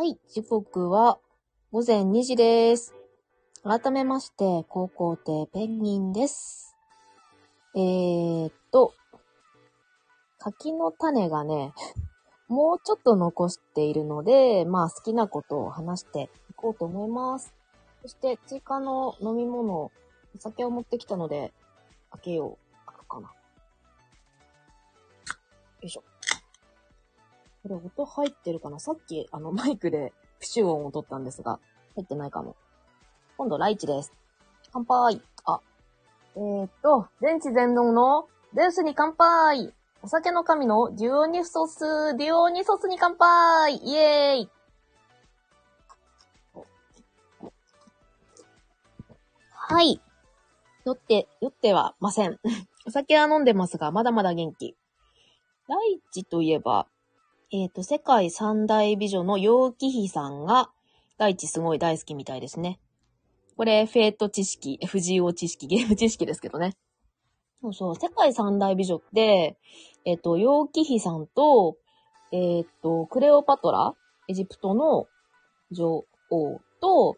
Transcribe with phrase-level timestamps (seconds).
[0.00, 1.18] はい、時刻は
[1.72, 2.94] 午前2時です。
[3.62, 6.74] 改めまして、高校生ペンギンです。
[7.74, 8.94] えーっと、
[10.38, 11.74] 柿の種がね、
[12.48, 17.52] もうちょっと残しているので、まあ好きなことを話していこうと思います。
[18.00, 19.92] そして追加の飲み物、お
[20.38, 21.52] 酒を持ってきたので、
[22.10, 22.69] 開けよう。
[27.62, 28.78] これ音入ってるかな？
[28.78, 31.60] さっきあの マイクでプシュ音を取ったんですが、
[31.94, 32.56] 入ってないかも。
[33.36, 34.12] 今度ライチです。
[34.72, 35.60] 乾杯あ、
[36.36, 44.50] えー、っと、全知全能のゼウスに乾杯お酒の神のデュオニソス、デュオニソスに乾杯イエーイ
[49.52, 50.00] はい。
[50.84, 52.40] 酔って、酔ってはません。
[52.86, 54.74] お酒は飲んでますが、まだまだ元気。
[55.68, 56.88] ライチといえば、
[57.52, 60.70] えっ、と、世界三大美女の楊貴妃さんが、
[61.18, 62.78] ライチすごい大好きみたいですね。
[63.56, 66.76] これ、フェイト知識、FGO 知識、ゲーム知識ですけどね。
[67.60, 69.58] そうそう、世界三大美女って、
[70.04, 71.76] えっ、と、楊貴妃さんと、
[72.30, 73.94] えっ、と、クレオパトラ、
[74.28, 75.08] エジプトの
[75.72, 77.16] 女王と、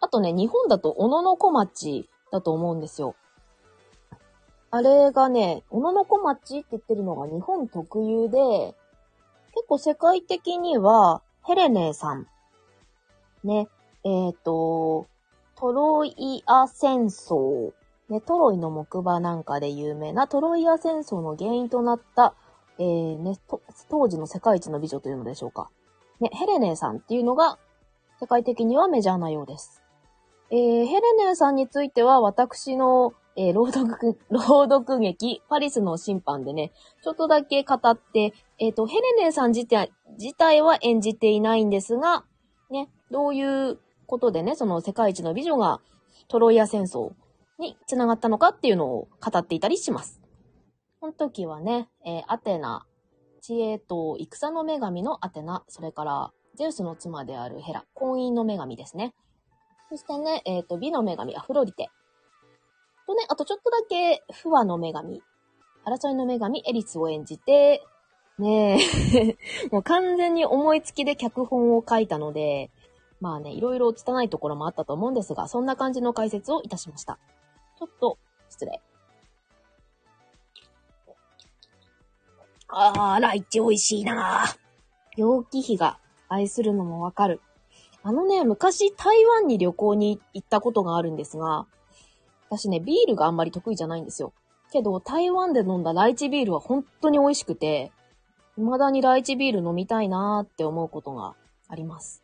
[0.00, 3.16] あとね、日本だと小野の小町だと思うんですよ。
[4.70, 8.74] あれがね、小野の小町って言ってるのが日本特有で、
[9.54, 12.26] 結構世界的には、ヘレネーさん。
[13.44, 13.68] ね、
[14.04, 15.06] えっ、と、
[15.56, 17.72] トロイア戦争。
[18.08, 22.34] ね、トロイの木馬なんかで有名なトロイア戦争の原因となった、
[22.78, 23.38] えー、ね、
[23.88, 25.70] 当時の世界一の美女というのでしょうか。
[26.20, 27.58] ね、ヘレネーさんっていうのが、
[28.20, 29.82] 世界的にはメジャーなようです。
[30.50, 42.24] えー、ヘレネーさんについては、私の、えー、朗読、 朗読劇、パリスの審判でね、ちょっとだけ語って、えっ、と、ヘレネーさん自体、自体は演じていないんですが、
[42.70, 45.80] ね、どういうことでね、その世界一の美女が
[46.28, 47.12] トロイア戦争
[47.58, 50.20] に繋がったのかっていうのを語っていたりします。
[51.00, 52.86] この時はね、えーアテナ、
[53.40, 59.14] 知恵と戦の女神のアテナ、それからゼウスの妻であるヘラ、婚姻の女神ですね。
[59.90, 61.90] そしてね、えっ、と、美の女神、アフロディテ。
[63.06, 65.22] とね、あとちょっとだけ、不和の女神、
[65.84, 67.84] 争いの女神、エリスを演じて、
[68.38, 68.78] ね
[69.14, 69.36] え、
[69.70, 72.70] もう完全に思いつきで脚本を書いたので、
[73.20, 77.18] まあね、いろいろ拙いところもあったと思うんですが、そんな感じの解説をいたしました。
[77.78, 78.82] ちょっと、失礼。
[82.68, 84.58] あー、ライチ美味しいなぁ。
[85.16, 85.98] 陽気妃が
[86.28, 87.40] 愛するのもわかる。
[88.02, 91.66] あのね、昔台湾に旅行に行ったことがあるんですが、
[92.48, 94.32] 私ね、ビールがあんまり得意じゃないんですよ。
[94.72, 97.92] けど、台湾で飲んだライチビールは本当に美味しくて、
[98.56, 101.34] 未だにライチビール飲みたいなーって思うことが
[101.68, 102.22] あります。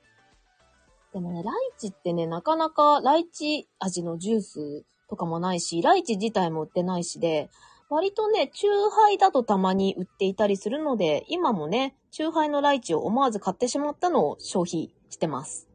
[1.12, 7.50] でもね、ライチってね、なかなかライチ味のジュースとかもないし、ライチ自体も売ってないしで、
[7.88, 15.69] 割とね、チューハイだとたまに売っていたりするので、今もね、チューハイのライチを思わず買ってしまったのを消費してます。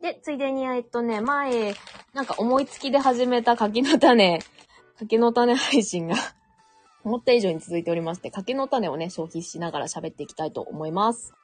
[0.00, 1.74] で、ついでに、えっとね、前、
[2.12, 4.40] なんか思いつきで始めた柿の種、
[4.98, 6.16] 柿の種配信が
[7.04, 11.34] 思った以上に続いておりまして、柿の種をね、消費しながら喋っていきたいと思います。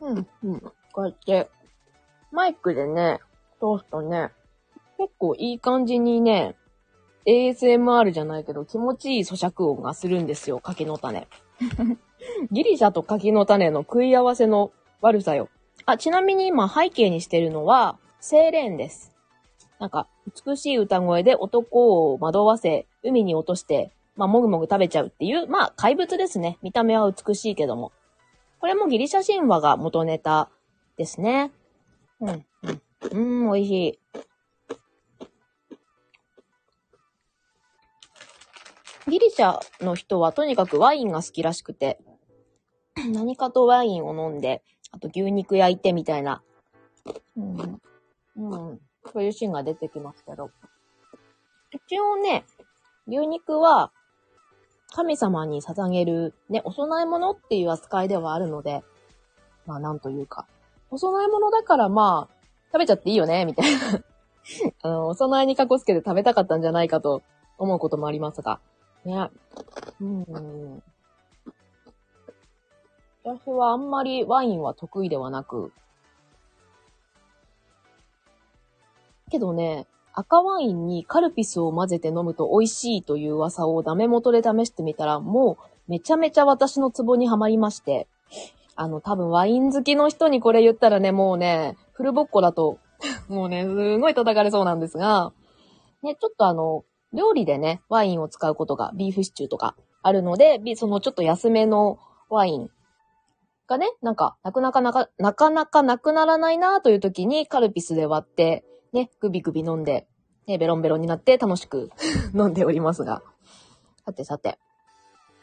[0.00, 0.60] うん、うん。
[0.92, 1.50] こうやって、
[2.32, 3.20] マイクでね、
[3.60, 4.30] 通すとね、
[4.98, 6.56] 結構いい感じにね、
[7.26, 11.28] ASMR じゃないけど気持ちいい咀嚼音がするんですよ、柿の種。
[12.50, 15.48] ギリシャと柿の種の食い合わせの悪さよ。
[15.86, 19.12] あ、ちなみに今背景にしてるのは、セーレーンです。
[19.78, 20.06] なんか、
[20.46, 26.58] 美しい歌声で男を惑わせ、海に落として、まあ、もぐもぐ食べちゃうっていう、まあ、怪物ですね。
[26.62, 27.92] 見た目は美しいけども。
[28.60, 30.50] これもギリシャ神話が元ネタ
[30.96, 31.50] ですね。
[32.20, 32.82] うん、うん。
[33.10, 33.98] うん、美味しい。
[39.08, 41.98] ギリシャの人はとにかくワインが好きらしくて、
[43.12, 46.42] 何かとワインを飲んで、あと牛肉焼いてみたいな、
[47.36, 47.80] うん、
[48.36, 48.80] うん、
[49.12, 50.50] そういうシーンが出てきますけど。
[51.70, 52.44] 一応ね、
[53.08, 53.90] 牛肉は
[54.94, 58.84] 神様に捧げるね、お供え物っていう扱いではあるので、
[59.66, 60.46] まあなんというか、
[60.90, 62.34] お供え物だからまあ、
[62.72, 63.80] 食べちゃっていいよね、みたいな。
[64.82, 67.22] あの、お供えにかこつけて食べたかったんじゃないかと
[67.58, 68.60] 思うこともありますが。
[69.04, 69.30] ね。
[70.00, 70.82] うん。
[73.24, 75.72] 私はあんまりワインは得意ではなく。
[79.30, 85.56] けどね、赤ワインにカルピスを混ぜて飲むと美味しいという噂をダメ元で試してみたら、も
[85.88, 88.08] うめちゃめちゃ私のツボにはまりまして、
[88.76, 92.78] あの、多分ワイン好きの人にこれ言ったらね、もうね、フルボッコだと、
[93.28, 95.32] もうね、すごい叩かれそうなんですが、
[96.02, 101.98] ね、ちょっとあの、料理でね、ワインを使うことが、ビーフシチューとかあるので、そのちょっと安めの
[102.28, 102.70] ワイン
[103.66, 110.06] がね、なんか、なかなかなか、なかなかなくならないなという時にカルピスで割って、ね、グビグビ飲んで、
[110.46, 111.90] ね、ベロンベロンになって楽しく
[112.34, 113.22] 飲んでおりますが。
[114.04, 114.58] さてさて。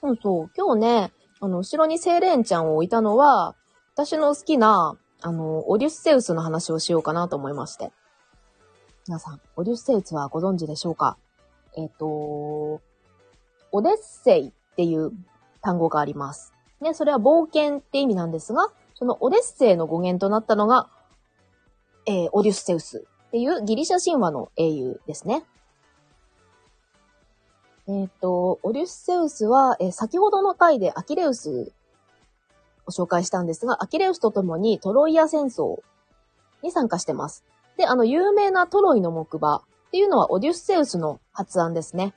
[0.01, 3.55] そうそう、今日ね、あの、後ろにセーレーンちゃんを置いたのは、
[3.93, 7.91] 私の好きな、あの、オデュッセウスの話をしようかなと思いまして。
[9.07, 11.17] 皆さん、オデュッセウスはご存知でしょうか？
[11.75, 12.81] えっ、ー、と、
[13.71, 15.11] オデッセイっていう
[15.61, 16.53] 単語があります。
[16.81, 20.89] ね、それは冒険って意味なんですが、そのオデッセイの語源となったのが、
[22.05, 25.43] えー、オデュッセウスっていうギリシャ神話の英雄ですね。
[27.87, 31.71] えっ、ー、と、オデュッセウスは、えー、先ほどの回でアキレウス
[32.85, 35.81] を紹介したんですが、アキレウスと共にトロイア戦争
[36.61, 37.43] に参加してます。
[37.77, 42.13] で、あの、有名なトロイの木馬っていうのはオデュッセウスの発案ですね。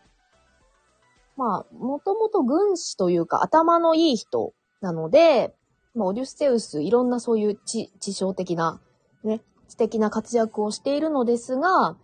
[1.37, 4.53] まあ、もともと軍師というか頭のいい人
[4.83, 5.55] なので、
[5.95, 8.81] まあ、オデュッセウス、いろんなそういう知、知性的な、
[9.25, 11.97] ね、素敵な活躍をしているのですが、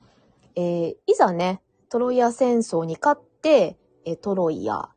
[0.56, 1.60] えー、いざね、
[1.90, 3.76] トロイア戦争に勝って、
[4.06, 4.88] えー、トロイア。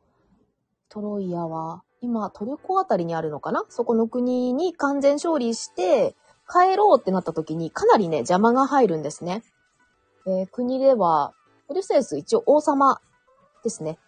[0.88, 3.64] トロイアは、今、トルコあたりにあるのかな？
[3.68, 6.16] そこの国に完全勝利して、
[6.50, 9.42] 帰ろうってなった時にかなりね、邪魔が入るんですね。
[10.26, 11.32] えー、国では、
[11.68, 13.00] オデュセウス一応王様
[13.64, 13.98] ですね。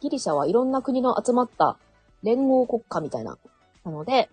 [0.00, 1.76] ギリシャはいろんな国の集まった
[2.22, 3.38] 連合国家みたいな。
[3.84, 4.30] なので、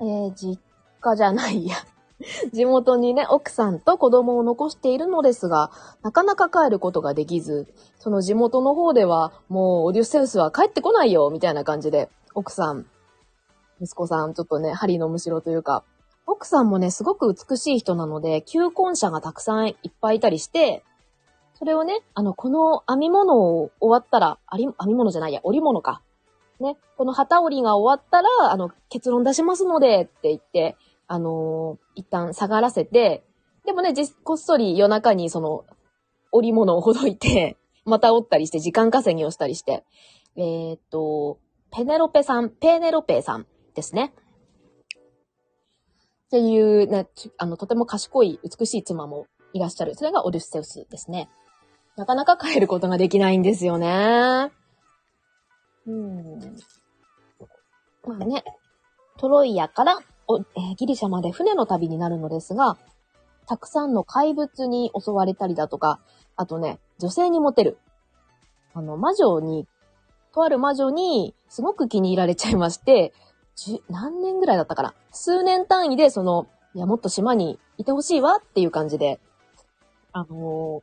[0.00, 0.60] えー、実
[1.00, 1.76] 家じゃないや。
[2.52, 5.70] 地元にね、奥さんと子供を残しているのですが、
[6.02, 7.66] なかなか帰ることができず、
[7.98, 12.86] その地元の方では、もうオデュセウスは帰ってこないよ、みたいな感じで、奥さん、
[13.80, 15.84] 息子さん、ちょっとね、針のむしろというか、
[16.26, 20.84] 奥さんもね、すごく美しい人なので、求婚者がたくさんいっぱいいたりして、
[21.54, 26.02] それをね、あの、この編み物を終わったら、あり、編み物じゃないや、織物か。
[26.60, 30.76] ね、この旗織りが終わったら、あの、結論出しますので、って言って、
[31.06, 33.24] あのー、一旦下がらせて、
[33.64, 33.92] でもね、
[34.24, 35.64] こっそり夜中にその、
[36.32, 39.84] 織物をほどいて、 また折ったりして、時間稼ぎをしたりして、
[40.36, 41.38] えー、っと、
[41.70, 44.14] ペネロペさん、ペーネロペさんですね。
[46.32, 47.06] っていう、ね、
[47.36, 49.94] あの、とても賢い、美しい妻もいらっしゃる。
[49.94, 51.28] それがオデュッセウスですね。
[51.94, 54.50] なかなか帰ることができないんですよね。
[55.86, 56.40] うん。
[58.06, 58.44] まあね、
[59.18, 62.78] トロイアからお、えー、ギリシャまで船の旅になるのですが、
[63.46, 66.00] たくさんの怪物に襲われたりだとか、
[66.36, 67.76] あとね、女性にモテる。
[68.72, 69.66] あの、魔女に、
[70.32, 73.12] とある魔女にすごく気に入られちゃいまして、
[73.88, 74.94] 何年ぐらいだったかな？
[75.10, 79.20] 数年単位で、その、いや、もっと島にいてほしいわっていう感じで、
[80.12, 80.82] あの、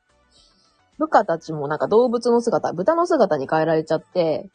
[0.98, 4.50] 部下たちもなんか動物の姿、豚の姿に変えられちゃって、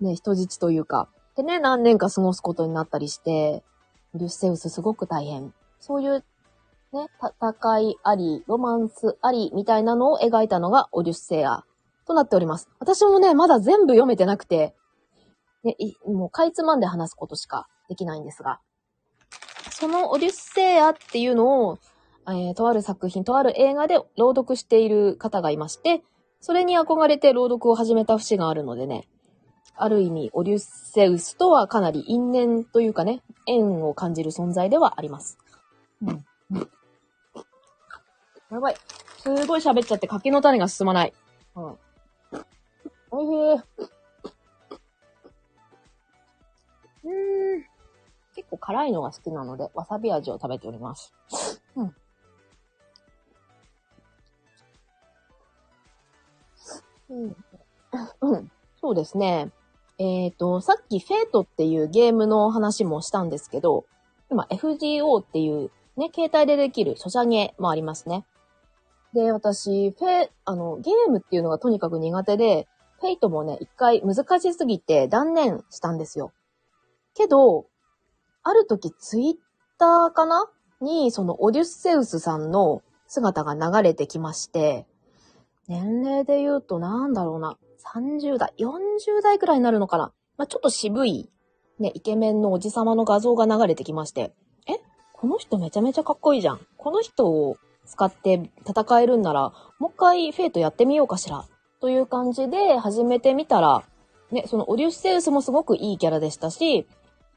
[0.00, 3.62] ね、人質というか、でね、何年か過ごすことになったりして、
[4.14, 5.54] ルッセウスすごく大変。
[5.80, 6.24] そういう、
[6.92, 11.64] ね、戦いあり、ロマンスあり、みたいなのを描いたのがオデュッセア
[12.06, 12.68] となっております。
[12.80, 14.74] 私もね、まだ全部読めてなくて、
[15.64, 15.76] ね、
[16.06, 18.60] もうかいつまんで話すことしかできないんですが、
[19.70, 21.78] そのオデュッセアっていうのを、
[22.28, 26.02] えー、とある作品、とある映画で朗読している方がいまして、
[26.40, 29.08] それに憧れて朗読を始めた節があるのでね、
[29.74, 35.38] ある意味、オデュッセウスとはかなり因縁というかね、縁を感じる存在ではあります。
[36.02, 36.24] うん。
[36.52, 36.68] うん、
[38.50, 38.76] やばい。
[39.18, 41.12] すごい喋っちゃって柿の種が進まない。
[41.54, 41.78] うん。
[43.10, 44.01] おいしい。
[47.04, 47.64] うーん。
[48.34, 51.12] 結構辛いのが好きなので、わさび味を食べております。
[51.76, 51.94] うん。
[57.10, 57.36] うん。
[58.20, 58.50] うん。
[58.80, 59.50] そうですね。
[59.98, 63.84] えっ、ー、と、さっきフェイトっていうゲームの話もしたんですけど、
[64.30, 68.24] 今 FGO っていうね、携帯でできるソシャゲもありますね。
[69.12, 72.66] で、私、フェ、あの、ゲームっていうのがとにかく苦手で、
[72.98, 76.32] フェイトもね、一回難しすぎて断念したんですよ。
[77.14, 77.66] けど、
[78.42, 79.34] ある時ツイッ
[79.78, 80.50] ターかな
[80.80, 84.86] に、そのオデュッセウスさんの姿が流れてきまして、
[85.68, 87.56] 年齢で言うとなんだろうな、
[87.94, 90.12] 30代、40代くらいになるのかな。
[90.36, 91.28] まあ、ちょっと渋い、
[91.78, 94.32] ね、イケメンのおじさまの画像が流れてきまして、
[94.66, 94.80] え？
[95.12, 96.60] この人めちゃめちゃかっこいいじゃん。
[96.76, 101.44] この人を使って戦えるんなら、もう一回フェイトやってみようかしら。
[101.80, 103.84] という感じで始めてみたら、
[104.30, 106.86] ね、そのオリュッセウスもすごくいいキャラでしたし、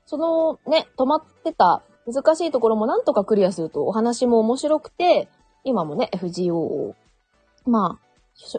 [0.05, 5.27] そのね、止まってた難しいところもなんとかクリアするとお話も面白くて、
[5.63, 6.95] 今もね、FGO を、
[7.65, 8.05] まあ、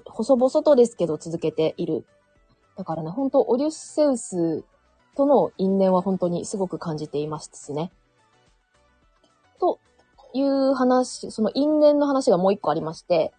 [0.06, 2.04] 細々とですけど続けている。
[2.76, 4.64] だからね、本当オリュッセウス
[5.16, 7.92] との因縁は本当にすごく感じていますね。
[9.60, 9.78] と
[10.34, 13.32] いう話、その因縁の話がもう一個ありまして、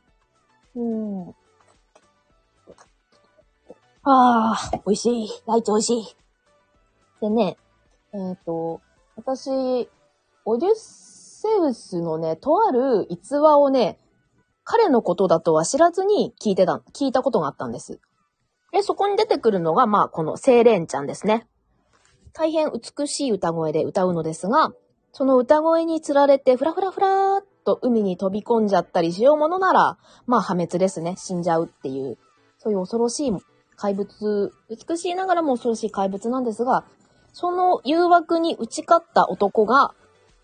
[0.76, 1.30] うん。
[4.04, 5.30] ああ、美味しい。
[5.46, 6.16] ライチ美味しい。
[7.20, 7.58] でね、
[8.14, 8.82] えっ、ー、と、
[9.16, 9.90] 私、
[10.46, 14.00] オデュッセウスのね、とある逸話をね、
[14.64, 18.00] 彼のことだとは知らずに聞いてた、聞いたことがあったんです。
[18.72, 21.48] で、そこに出てくるのが、まあ、このセイレンちゃんですね。
[22.34, 24.72] 大変美しい歌声で歌うのですが、
[25.12, 29.98] その歌声につられて、ふらふらふらーっと海に飛び込んじゃったりしようものなら、
[30.28, 31.16] まあ破滅ですね。
[31.18, 32.18] 死んじゃうっていう、
[32.60, 33.32] そういう恐ろしい
[33.76, 36.86] 怪物、美しいながらも恐ろしい怪物なんですが、
[37.40, 39.94] その誘惑に打ち勝った男が、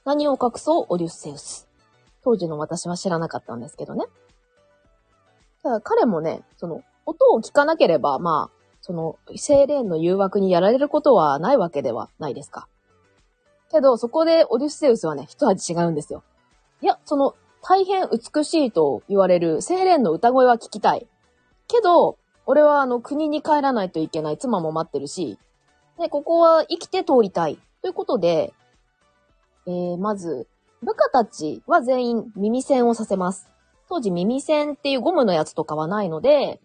[0.05, 0.85] 何を隠そう？
[0.89, 1.67] オリュッセウス。
[2.23, 4.05] 当時の私は知らなかったんですけどね。
[5.63, 12.67] ただ彼もね、その、音を聞かなければ、まあ、その、セーレーンの誘惑にやられることはないわけではないですか。
[13.71, 16.21] けど、そこでオデュッセウスはね、一味違うんですよ。
[16.81, 17.33] いや、その、
[17.63, 21.07] 大変美しいと言われるセーレーンの歌声は聞きたい。
[21.67, 25.39] けど、俺はあの、国に帰らないといけない妻も待ってるし、
[25.99, 27.57] で、ここは生きて通りたい。
[27.81, 28.53] ということで、
[29.67, 30.47] えー、まず、
[30.81, 33.49] 部下たちは全員耳栓をさせます。
[33.87, 36.61] 当時耳栓っていうゴムのやつとかはないので、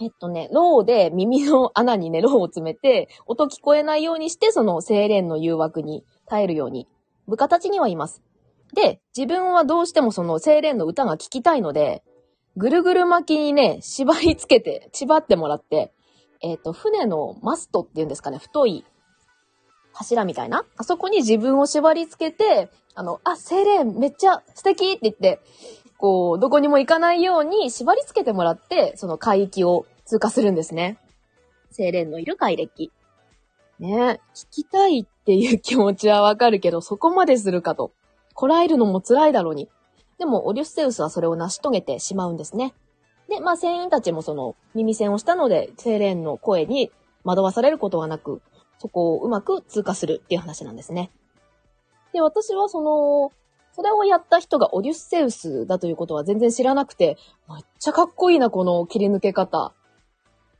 [0.00, 6.88] えっとね、ローで耳の穴にね、ローを詰めて、音聞こえないようにして、その精錬の誘惑に耐えるように、
[7.28, 8.22] 部下たちにはいます。
[8.74, 12.02] で、自分はどうしてもその精錬の歌が聞きたいので、
[12.56, 15.92] ぐるぐる巻きにね、縛り付けて、縛ってもらって、
[16.42, 18.84] えっ、と、船のマストっていうんですかね、太い
[19.92, 25.40] 柱みたいなあそこに自分を縛り付けて、あの、あ、精錬めっちゃ素敵って言って、
[25.96, 30.98] こう、どこにも行かないように縛り付けてもらって、その海域を通過するんですね。
[31.70, 32.90] 精霊のいる海歴。
[33.78, 37.92] ね聞きたいっていう気持ちはわかるけど、そこまでするかと。
[38.34, 39.68] こらえるのも辛いだろうに。
[40.18, 42.74] でも、オリュッセウスはそれを成し遂げてしまうんですね。
[43.28, 46.90] で、まあ、船員たちもその、耳栓をしたので、精霊の声に
[47.24, 48.42] 惑わされることはなく、
[48.78, 51.10] そこをうまく通過するっていう話なんですね。
[52.12, 53.32] で、私はその、
[53.74, 57.16] それをやった人がオデュッセウスだということは全然知らなくて、
[57.48, 59.72] めっちゃかっこいいな、この切り抜け方。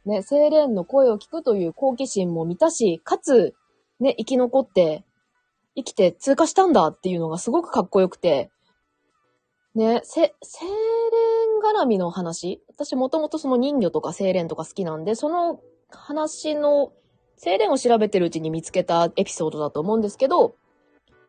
[0.07, 3.54] ね、セーレーンの声を聞くという好奇心も満たし、かつ、
[4.00, 5.04] ね、生き残って、
[5.76, 8.50] 生きて通過したんだっていうのがすごくかっこよくて、
[9.75, 10.69] ね、せ、セー
[11.62, 12.62] 絡みの話？
[12.69, 16.92] 私もともとその人魚とかセーレンとか好きなんで、その話の、
[17.37, 20.54] セーレンを調べてるうちに見つけたエピソードだと思うんですけど、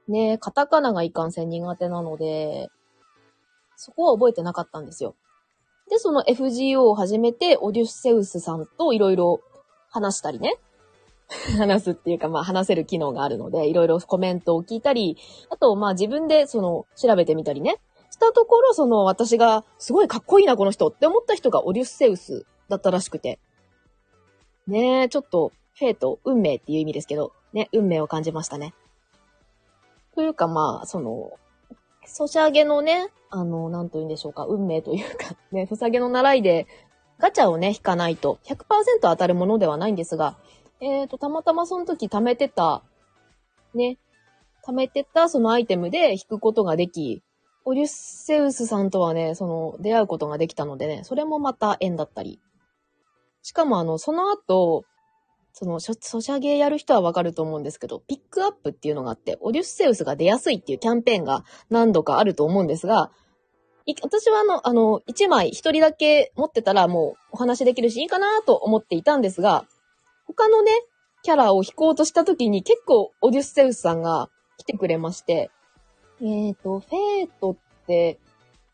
[0.07, 2.69] ね、カタカナがいかんせん苦手なので、
[3.77, 5.15] そこは覚えてなかったんですよ。
[5.89, 9.41] で、その FGO を始めて、オデュッセウスさんといろいろ
[9.89, 10.57] 話したりね。
[11.57, 15.17] 話すっていうか、まあ話せる機能があるので、いろいろコメントを聞いたり、
[15.49, 17.79] あと、まあ自分でその調べてみたりね。
[18.13, 23.39] したところ、その私がすごいかっこいいな、この人って思った人がオデュッセウスだったらしくて。
[24.67, 28.75] ねえ、ちょっと、フェイト、運命っていう意味ですけど、ね、運命を感じましたね。
[30.13, 31.31] というかまあ、その、
[32.05, 36.67] ソシャゲのね、あの、なんと言うんでしょうか、運命というか、ね、ソシャゲの習いで、
[37.17, 38.65] ガチャをね、引かないと、100%
[39.01, 40.37] 当たるものではないんですが、
[40.81, 42.83] えっ、ー、と、たまたまその時貯めてた、
[43.73, 43.97] ね、
[44.63, 47.23] 貯めてたそのアイテムで引くことができ、
[47.65, 52.39] オリュッセウスさんとはね、その、出会うことができたのでね、それもまた縁だったり。
[53.41, 54.85] しかもあの、その後、
[55.53, 63.11] その、ソシャゲやる人はわかると思うんですけど、ピックアップっていうのがあって、オデュッセウスが出やすいっていうキャンペーンが何度かあると思うんですが、
[64.01, 69.65] 私はあの、あの、一枚一人だけ持ってたらもうお話できるしいいかなと思っていたんですが、
[70.25, 70.71] 他のね、
[71.21, 75.51] キャラを引こうとした時に結構オデュッセウスさんが来てくれまして、
[76.23, 78.17] えっ、ー、と、フェイトって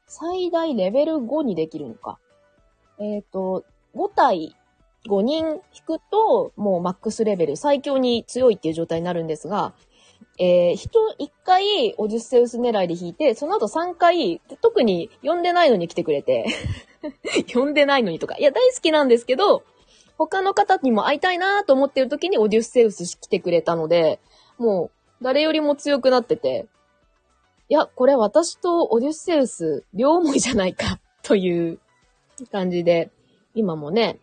[0.05, 2.19] 最大レベル5にできるのか。
[2.99, 3.65] えっ、ー、と、
[3.95, 4.55] 5体
[5.07, 9.73] 5人引くと、もうマックスレベル、最強に強いっていう状態になるんですが、
[10.37, 16.45] えー、人1回オデュッセウス狙いで引いて、その後3回、特に呼んでないのに来てくれて、
[17.53, 19.63] 呼んでないのにとか、いや、大好きなんですけど、
[20.17, 24.19] 他の方にも会いたいなと思ってる時にオデュッセウス来てくれたので、
[24.57, 24.91] も
[25.21, 26.67] う、誰よりも強くなってて、
[27.69, 31.79] いや、これ私とオデュッセウス、両思いじゃないか、 という
[32.51, 33.11] 感じで、
[33.53, 34.19] 今もね、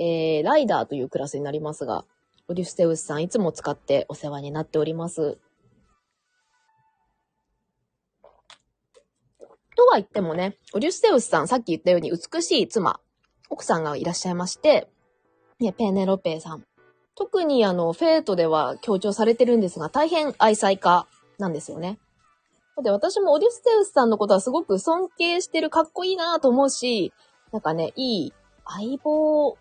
[0.00, 2.04] えー、ライダーというクラスになりますが、
[2.48, 5.38] オデュッセウスさんいつも使ってお世話になっております。
[9.76, 13.00] とは言ってもね、オデュッセウスさん、さっき言ったように美しい妻、
[13.50, 14.88] 奥さんがいらっしゃいまして、
[15.60, 16.64] ね、ペーネロペーさん。
[17.14, 21.06] 特にあの、フェイトでは強調されてるんですが、大変愛妻家
[21.38, 22.00] なんですよね。
[22.82, 27.12] で、私もオデュッセウスさんのことはすごく尊敬してる、かっこいいなと思うし、
[27.52, 28.32] なんかね、いい
[28.64, 29.56] 相棒、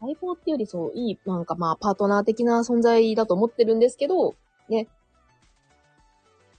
[0.00, 4.34] 相棒っていうよりそう、いい、なんかまあ、パートナー的な存在だと思ってるんですけど、
[4.68, 4.88] ね。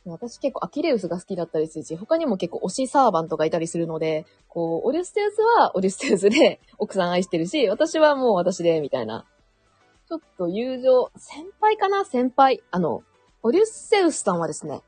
[0.06, 9.26] 私結構アキレウスが好きだったりするし、他にも結構推しサーバントがいたりするので、こう、オデュッセウスはオデュッセウスで 奥さん愛してるし、私はもう私で、みたいな。
[10.10, 12.62] ちょっと友情、先輩かな先輩。
[12.72, 13.04] あの、
[13.44, 14.82] オデュッセウスさんはですね、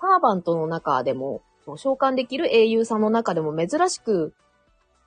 [0.00, 1.42] サーバントの中でも、
[1.76, 4.34] 召喚できる英雄さんの中でも珍しく、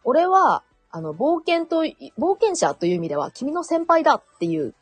[0.04, 1.84] 俺は、あの、冒険と、
[2.18, 4.76] 冒険者という意味では、君の先輩だっていう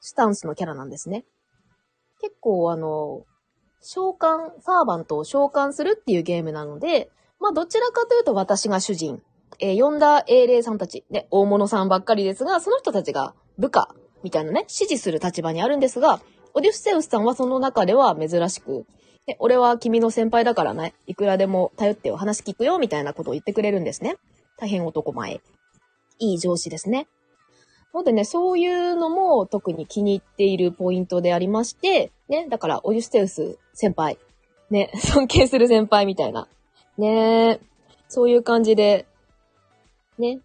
[0.00, 1.24] スタンスのキャラなんですね。
[2.20, 3.24] 結構あの、
[3.80, 9.22] 召喚、サーバントを召喚するっていうゲームなので、まあどちらかというと私が主人、
[9.58, 16.20] えー、呼んだ英霊さんたち、ね、大物さんばっかりですが、その人たちが部下みたいなね、指示する立場にあるんですが、
[16.52, 18.84] オデュッセウスさんはその中では珍しく、
[19.30, 24.16] で俺は君の先輩だからね、いくらでも頼ってよ、話聞くよ、みたいなことを言ってくれるんですね。
[24.58, 25.40] 大変男前。
[26.18, 27.06] いい上司ですね。
[27.94, 34.18] のでね、そういうのも特に気に入っているポイントでありまして、ね、だからオデュステウス先輩。
[34.68, 36.48] ね、 尊敬する先輩みたいな。
[36.98, 37.60] ね
[38.08, 39.06] そういう感じで、
[40.18, 40.40] ね。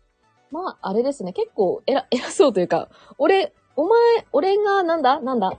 [0.51, 5.22] まあ、あれですね、結構偉、偉そうというか、俺、お前、俺が、なんだ？
[5.22, 5.54] なんだ？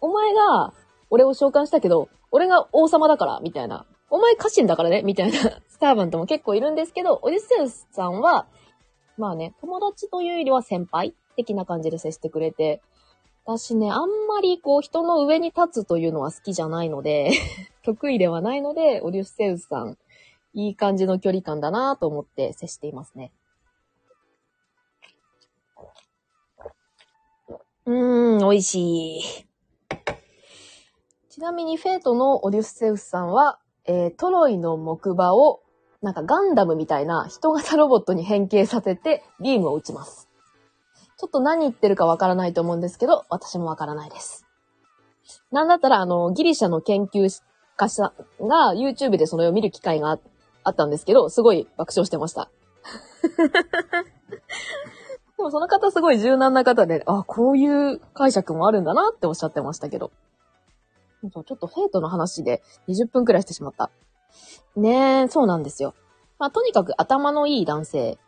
[0.00, 0.72] お前が、
[1.10, 3.86] 俺を召喚したけど、俺が王様だから、みたいな。
[4.08, 5.38] お前家臣だからね、みたいな
[5.68, 8.46] スターバントも結構いるんですけど、オデュッセウスさんは、
[9.16, 12.80] まあね、友達というよりは先輩的な感じで接してくれて、
[13.44, 17.32] 私ね、あんまりこう人の上に立つというのは好きじゃないので
[17.82, 19.98] 得意ではないので、オデュッセウスさん、
[20.52, 23.32] いい感じの距離感だなと思って接していますね。
[27.86, 29.49] うーん、美味しい。
[31.30, 35.60] ちなみにフェイトのオデュッセウスさんは、えー、トロイの木馬を、
[36.02, 40.28] なんかガンダムみたいな人型ロボットに変形させてビームを撃ちます。
[41.18, 44.44] ちょっと何言ってるかわからないと思うんですけど、私もわからないです。
[45.52, 47.28] なんだったら、あの、ギリシャの研究
[47.76, 48.12] 家さ
[48.42, 50.18] んが YouTube でそれを見る機会が
[50.64, 52.50] あったんですけど、すごい爆笑してました。
[55.38, 60.10] でもその方すごい柔軟な方で、あ、こういう解釈もあるんだなっておっしゃってましたけど。
[61.22, 63.90] ちょっとフェイトの話で20分くらいしてしまった。
[64.76, 65.94] ねえ、そうなんですよ。
[66.38, 68.18] まあ、とにかく頭のいい男性。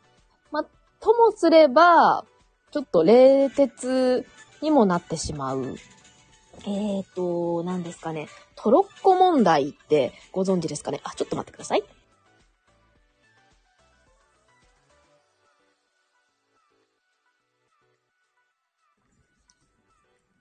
[0.50, 0.66] まあ、
[1.00, 2.24] ともすれば、
[2.70, 4.26] ちょっと冷徹
[4.60, 5.76] にもなってしまう。
[6.64, 8.28] えーと、何ですかね。
[8.54, 11.00] トロッコ問題ってご存知ですかね？
[11.02, 11.82] あ、ちょっと待ってください。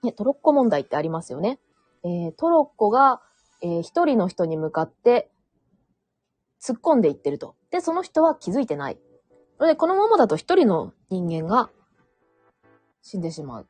[0.02, 1.58] ね、トロッコ問題ってありますよね。
[2.04, 3.20] えー、トロッコが、
[3.62, 5.30] えー、一人の人に向かって
[6.62, 7.54] 突っ込んでいってると。
[7.70, 8.98] で、その人は気づいてない。
[9.60, 11.70] で、このままだと一人の人間が
[13.02, 13.66] 死んでしまう。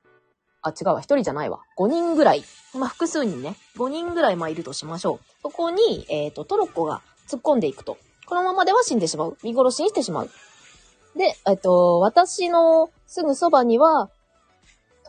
[0.62, 1.00] あ、違うわ。
[1.00, 1.60] 一人じゃないわ。
[1.76, 2.44] 五人ぐらい。
[2.74, 3.56] まあ、複数人ね。
[3.76, 5.20] 五人ぐらい、まあ、いるとしましょう。
[5.42, 7.98] そこに、えっ、ー、と、トロッコが突っ込んでいくと。
[8.26, 9.36] このままでは死んでしまう。
[9.42, 10.30] 見殺しにしてしまう。
[11.16, 14.10] で、えっ、と、私のすぐそばには、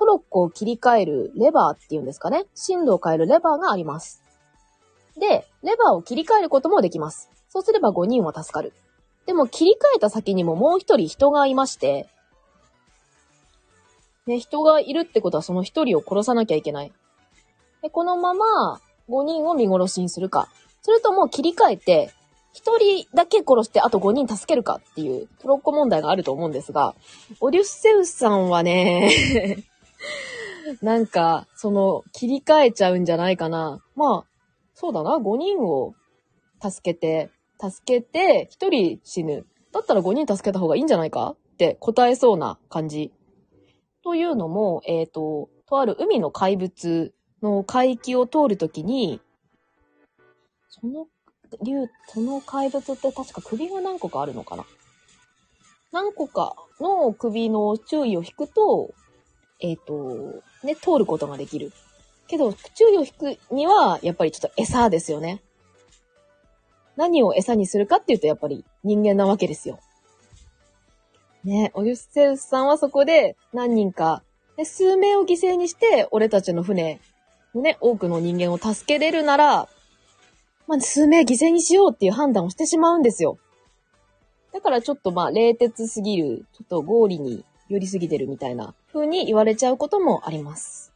[0.04, 2.44] トロッコを切り替えるレバーっていうんですかね。
[2.56, 4.22] 進路を変えるレバーがあります。
[5.18, 7.30] で、レバーを切り替えることもできます。
[7.48, 8.74] そうすれば5人は助かる。
[9.26, 12.10] でも切り替えた先にももう一人人がいまして、
[14.28, 16.92] ね、人がいるってことはその一人を殺さなきゃいけない。
[17.82, 20.50] で、このまま5人を見殺しにするか。
[20.82, 22.12] それとも切り替えて、
[22.52, 26.94] 一人だけ殺してあと5人助けるかっていうトロッコ問題があると思うんですが、
[27.40, 29.64] オデュッセウスさんはね
[30.82, 33.84] なんか、その、切り替えちゃうんじゃないかな。
[33.96, 34.26] まあ、
[34.74, 35.94] そうだな、5人を
[36.62, 39.46] 助けて、助けて、1人死ぬ。
[39.72, 41.36] だったら5人助けた方がいいんじゃないか？
[41.54, 43.12] って答えそうな感じ。
[44.04, 49.22] というのも、えっ、ー、と、とある海の怪物の海域を通るときに、
[50.70, 51.08] その、
[51.62, 54.66] 竜、その怪物って確か首が何個かあるのかな
[55.92, 58.94] 何個かの首の注意を引くと、
[59.64, 61.72] えっ、ー、と、ね、通ることができる。
[62.28, 65.42] けど、注意を引くには、やっぱりちょっと餌ですよね。
[66.98, 69.80] 何を餌にするかっていうと、やっぱり人間なわけですよ。
[71.44, 74.22] ね、オデュッセウスさんはそこで何人か、
[74.58, 77.00] ね、数名を犠牲にして、俺たちの船
[77.56, 79.70] のね、多くの人間を助けれるなら、
[80.68, 83.38] まあ、数名犠牲にしようっていう判断をしてしまうんですよ。
[84.54, 90.94] だからちょっとまあ、冷徹すぎる、ちょっと合理に寄りすぎてるみたいな風に言われちゃうこともあります。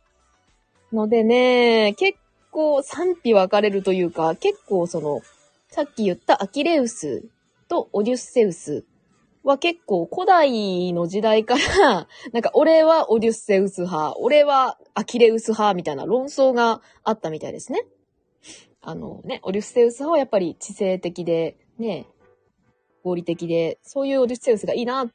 [0.91, 2.17] のでね、結
[2.51, 5.21] 構賛否分かれるというか、結構その、
[5.69, 7.25] さっき言ったアキレウス
[7.67, 8.85] とオデュッセウス
[9.43, 17.85] は結構古代の時代からなんか俺はオデュッセウス派、俺はアキレウス派みたいな論争があったみたいですね。
[18.81, 22.07] あのね、オデュッセウス派はやっぱり知性的で、ね、
[23.03, 25.09] 合理的で、そういうオデュッセウスがいいなっ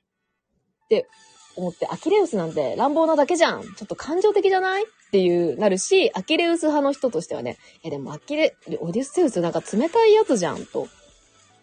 [0.88, 1.08] て
[1.56, 4.82] 思って、アキレウスなんて乱暴なだけじゃんちょっと感情的じゃない？
[4.84, 10.88] っていう、なるし、アキレウス派の人としてはね、え、でもアキレ、オデュッセウスなんか冷たいやつじゃんと。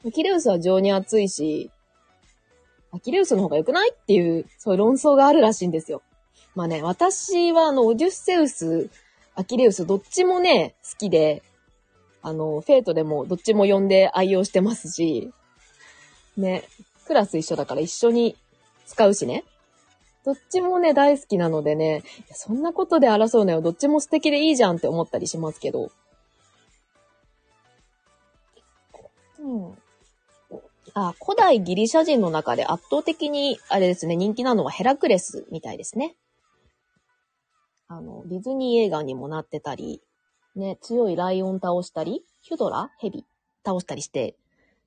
[0.07, 1.71] アキレウスは情に熱いし、
[2.91, 3.91] アキレウスの方が良くない？
[3.91, 6.03] っていう、そういう論争があるらしいんですよ。
[6.55, 8.89] まあね、私はあの、オデュッセウス、
[9.35, 11.41] アキレウス、どっちもね、好きで、
[12.21, 15.31] あの、フェイトでもどっちも呼んで愛用してますし、
[16.37, 16.63] ね、
[17.07, 18.35] クラス一緒だから一緒に
[18.85, 19.43] 使うしね。
[20.29, 23.61] どっちもね、大好きなのでね、そんなことで争うのよ。
[23.61, 25.89] どっちも素敵でいいじゃんって思ったりしますけど。
[29.39, 29.77] うん。
[30.93, 36.15] あ、古代ギリシャ人の中で圧倒的に、あれですね、人気なのはヘラクレスみたいですね。
[37.87, 39.99] あの、ディズニー映画にもなってたり、
[40.55, 42.91] ね、強いライオン倒したり、ヒュドラ？
[42.99, 43.25] ヘビ
[43.65, 44.35] 倒したりして、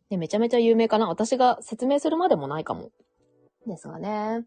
[0.09, 2.91] ね、めちゃめちゃ有名かな私が説明するまでもないかも。
[3.67, 4.45] ですがね。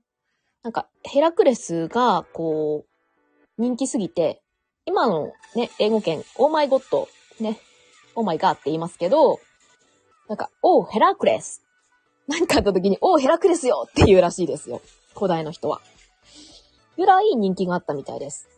[0.65, 4.41] なんか、ヘラクレスが、こう、人気すぎて、
[4.87, 7.07] 今のね、英語圏、オーマイゴッド、
[7.39, 7.59] ね、
[8.15, 9.39] オーマイガーって言いますけど、
[10.27, 11.61] なんか、オーヘラクレス。
[12.27, 14.81] 何かあった時に、オーヘラクレスよって言うらしいですよ。
[15.13, 15.81] 古代の人は。
[16.97, 18.49] ぐらい人気があったみたいです。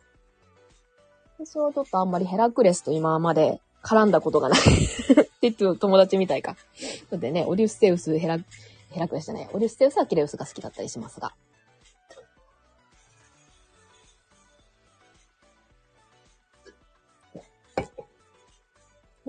[1.38, 6.56] 私はちょっとあんまりヘラクレスと今まで絡んだことがないって言って友達みたいか。
[7.12, 8.39] でね、オデュッセウス、ヘラ、
[8.91, 9.50] ヘラクレスじゃない。
[9.52, 11.34] オデュッセウス、アキレウスが好きだったりしますが。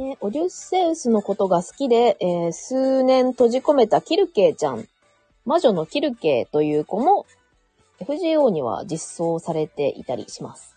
[0.09, 4.88] ね、オデュッセウスのことが好きで、えー、数年閉じ込めたキルケイちゃん、
[5.44, 7.27] 魔女のキルケイという子も、
[8.01, 10.77] FGO には実装されていたりします。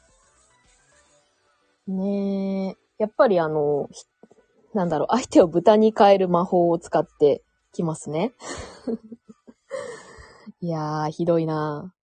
[1.87, 3.89] ねえ、やっぱりあの、
[4.73, 7.41] なんだろう、相手を豚に変える魔法を使って
[7.71, 8.33] きますね。
[10.59, 11.93] いやー、ひどいな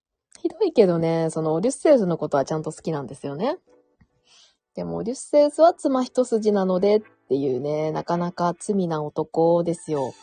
[0.41, 3.59] ひどいけどね、そのオデュッセウスのことはちゃんと好きなんですよね。
[4.73, 10.15] でも、リュッセウスは妻一筋なのでっっていうね、なかなか罪な男ですよ。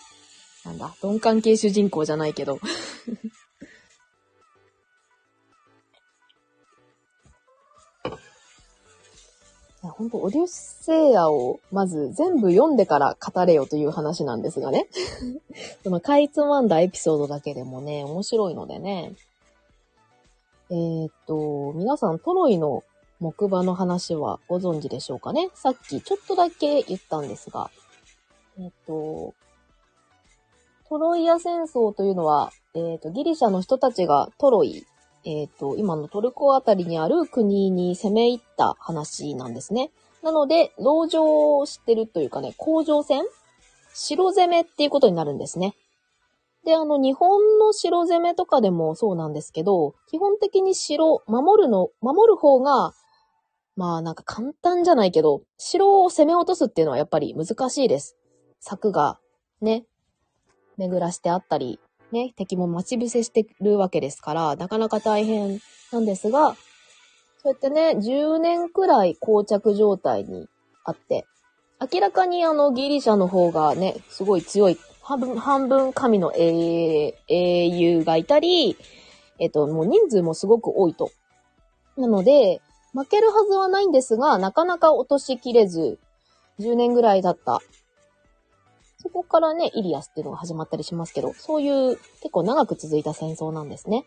[0.64, 2.58] なんだ、鈍感系主人公じゃないけど。
[9.80, 14.88] 本当オデュッセイアをまず全部読んでから語れよという話なんですがね。
[15.84, 19.14] そのかいつまんだエピソードだけでもね、面白いのでね。
[20.70, 22.82] えー、っと、皆さんトロイの
[23.18, 25.50] 木馬の話はご存知でしょうかね？
[25.54, 27.70] さっきちょっとだけ言ったんですが、
[28.58, 29.34] えっと、
[30.88, 34.86] トロイア戦争というのは、えっと、ギリシャの人たちがトロイ、
[35.24, 39.90] えっと、今のトルコあたりにある国に攻め入った話なんですね。
[40.22, 43.24] なので、籠城をしてるというかね、工場戦
[43.94, 45.74] 城攻めっていうことになるんですね。
[46.64, 52.92] で、あの、日本の城攻めとかでもそうなんですけど、基本的に城、守るの、守る方が
[53.76, 58.16] まあなんか簡単じゃないけど、城を攻め落とすっていうのはやっぱり難しいです。
[58.60, 59.18] 柵が
[59.60, 59.84] ね、
[60.78, 61.78] 巡らしてあったり、
[62.10, 65.60] ね、敵も待ち伏せしてるわけですから、なかなか大変
[65.92, 66.56] なんですが、
[67.42, 70.48] そうやってね、10年くらい膠着状態に
[70.84, 71.26] あって、
[71.92, 78.76] 明らかにあのギリシャの方がね、すごい強い、半分、半分神の英雄がいたり、
[79.38, 81.10] えっと、もう人数もすごく多いと。
[81.96, 82.60] なので、
[82.96, 85.98] 負けるはずはないんですが、なかなか落としきれず、
[86.58, 87.60] 10年ぐらいだった。
[89.02, 94.06] そこからね、イリアスっていうのが始まったりしますけど、そういう結構長く続いた戦争なんですね。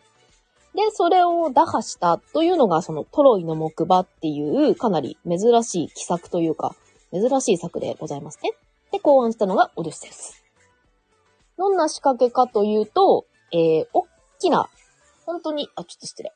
[0.73, 6.75] で、それを打破したというのが、そのトロイの木馬っていうかなり珍しい奇策というか、
[7.11, 8.53] 珍しい策でございますね。
[8.91, 10.43] で、考案したのがオデュッセウス。
[11.59, 14.07] どんな仕掛けかというと、えー、おっ
[14.39, 14.67] きな、
[15.27, 16.33] 本当に、あ、ちょっと失礼。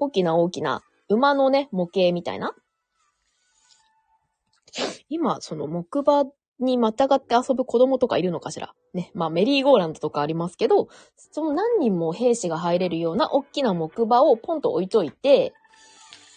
[0.00, 2.54] 大きな大きな馬のね、模型みたいな。
[5.08, 6.24] 今、その木馬
[6.58, 9.10] にまたがって遊ぶ子供とかいるのかしらね。
[9.14, 15.52] まあメリーゴーランドとかありますけど、その何人も兵士が入れるような大きな木馬をポンと置いといて、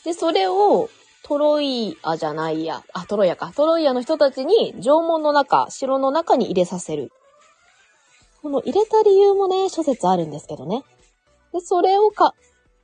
[0.04, 0.90] で、それを
[1.24, 3.54] トロイアじゃないや、あ、トロイアか。
[3.56, 7.12] トロイアの人たちに縄文の中、城の中に入れさせる。
[8.42, 10.84] この入れた理由もね、諸説あるんですけどね。
[11.54, 12.34] で、それをか、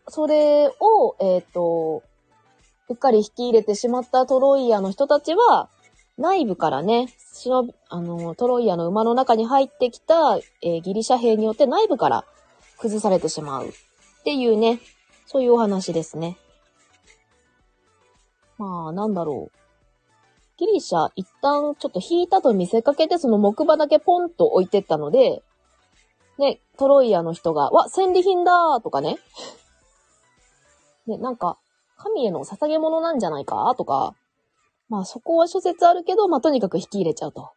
[0.09, 2.03] それを、えっ、ー、と、
[2.89, 5.69] うっかり引き入れてしまったトロイアの人たちは、
[6.17, 12.25] 内部からね、忍び、あの、トロイアの馬の中に入ってきた、えー、ギリシャ兵によって内部から
[12.77, 13.71] 崩されてしまうっ
[14.23, 14.79] ていうね、
[15.25, 16.37] そういうお話ですね。
[18.57, 19.59] まあ、なんだろう。
[20.57, 25.41] ギリシャ一旦ちょっと引いたと見せかけてその木馬だけポンと置いてったので、
[26.37, 29.17] ね、トロイアの人が、わ、戦利品だーとかね。
[31.09, 31.57] ね、なんか、
[31.97, 33.75] 神への捧げ物なんじゃないか？
[33.77, 34.15] とか、
[34.87, 37.51] まあそこは諸説あるけど、まあとにかく引き入れちゃうと。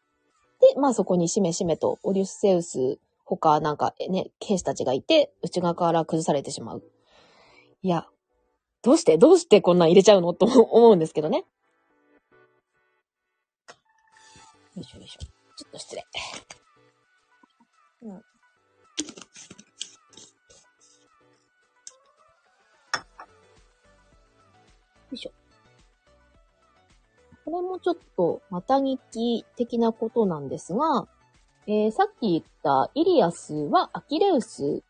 [0.60, 6.82] で、まあそこにしめしめと、オリュッセウス、他なんかね、兵士たちがいて、内側から崩されてしまう。
[7.82, 8.08] いや、
[8.82, 9.16] どうして？
[9.16, 10.34] どうしてこんなん入れちゃうの？
[10.34, 11.44] と思うんですけどね。
[14.74, 15.20] よいしょよいしょ。
[15.20, 16.04] ちょっと失礼。
[18.02, 18.22] うん。
[27.44, 31.06] これもちょっと、また聞き的なことなんですが、
[31.66, 34.82] えー、さっき言ったイリアスはアキレウス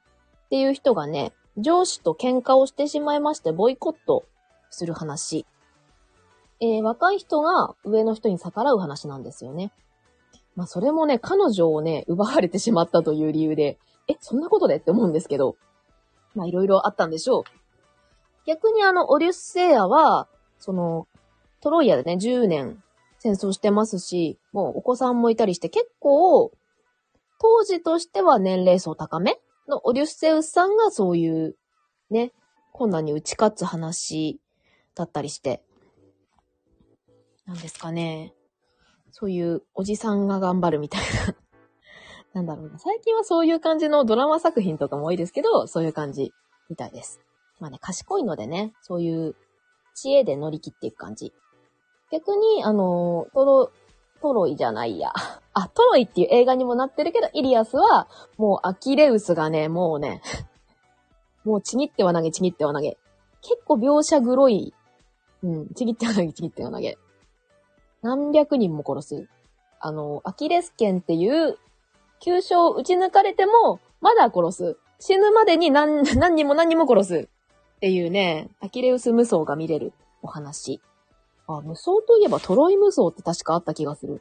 [0.47, 4.25] っていう人がね、上司と喧嘩をしてしまいましてボイコット
[4.71, 5.47] する話。
[6.61, 9.73] えー、若い人が上の人に逆らう話なんですよね。
[10.55, 15.57] まあそれもね、彼女をね、奪われてしまったという理由で、え、そんなことでって思うんですけど、
[16.35, 17.45] まあいろいろあったんでしょう。
[18.47, 21.07] 逆にあの、オリュッセイアは、その、
[21.63, 22.83] トロイアでね、10年
[23.19, 26.53] 戦争してますし、もうお子さんもいたりして結構、
[27.41, 31.57] 当時としては年齢層高めのオリュッセウスさんがそういう、
[32.11, 32.33] ね、
[32.73, 34.41] 困難に打ち勝つ話
[34.97, 35.63] だったりして、
[37.47, 38.35] なんですかね。
[39.13, 41.37] そういうおじさんが頑張るみたいな
[42.35, 42.79] なんだろうな。
[42.79, 46.33] 最近はそういう感じのドラマ作品とかも多いですけど、そういう感じ
[46.69, 47.21] みたいです。
[47.61, 49.37] まあね、賢いのでね、そういう
[49.95, 51.33] 知恵で乗り切っていく感じ。
[52.13, 53.73] 逆に、あの、トロ、
[54.21, 55.13] トロイじゃないや。
[55.55, 60.21] あ、トロイっていう映画にもなってるけど、イリアスは、もうアキレウスがね、もうね、
[61.45, 62.99] もうちぎっては投げ、ちぎっては投げ。
[63.41, 64.75] 結構描写グロい。
[65.43, 66.99] うん、ちぎっては投げ、ちぎっては投げ。
[68.03, 69.29] 何百人も殺す。
[69.81, 71.59] あの、アキレス腱っていう、
[72.21, 74.77] 急所を撃ち抜かれても、まだ殺す。
[75.01, 77.29] 死ぬまでに何、何人も何人も殺す。
[77.77, 80.81] っていうね、アキレウス無双が見れるお話。
[81.57, 84.21] あ、無双といえばトロイ無双って確かあった気がする。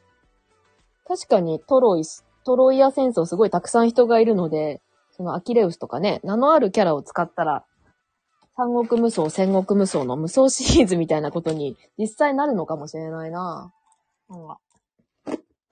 [1.08, 7.66] 確かにトロイス、トロイア戦争すごいたくさん人がいるので、そのアキレウスとかね、名のあるキャラを使ったら、
[8.56, 13.72] 三国無双、戦国無双の無双シリーズみたいなことに実際なるのかもしれないな。
[14.30, 14.60] なんか。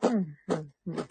[0.03, 1.09] うん、うん、うん。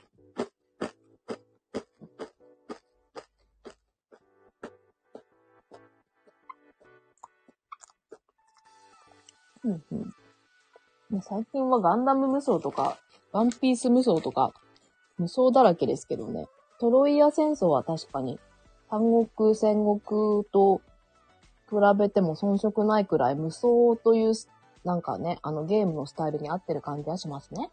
[9.65, 10.18] うんうん。
[11.23, 12.99] 最近はガンダム無双とか、
[13.33, 14.53] ワンピース無双とか、
[15.17, 16.49] 無双だらけですけどね。
[16.79, 18.39] トロイア戦争は確かに、
[18.91, 20.83] 三国、戦国と
[21.71, 24.35] 比べても遜色ないくらい無双という、
[24.85, 27.71] なんかね、あのゲームのスタイルに合ってる感じはしますね。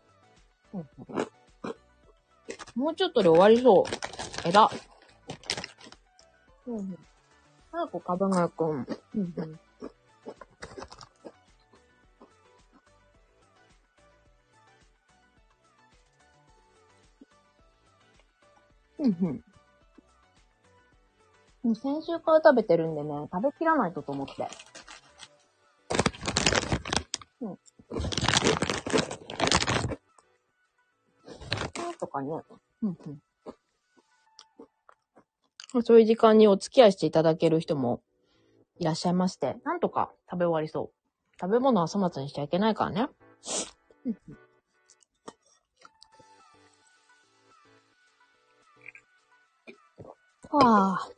[2.73, 4.47] もうちょっとで終わりそう。
[4.47, 4.69] えら。
[6.67, 6.97] うん、
[7.71, 8.69] 早くかばがくん。
[8.69, 9.59] うんうん
[19.05, 19.43] うんうん。
[21.63, 24.47] もう先週から食べてるんでね、食べきらないとと思って。
[27.41, 27.59] うん。
[31.77, 32.41] なんとかね。
[32.81, 32.97] うん
[35.73, 35.83] うん。
[35.83, 38.01] そういう時間にお付き合いしていただける人も
[38.79, 40.95] いらっしゃいまして、なんとか食べ終わりそう。
[41.39, 43.07] 食べ物は粗末にしちゃいけないからね。
[44.05, 44.44] うんうん
[50.51, 51.09] はあ。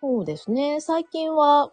[0.00, 0.80] そうですね。
[0.80, 1.70] 最近は、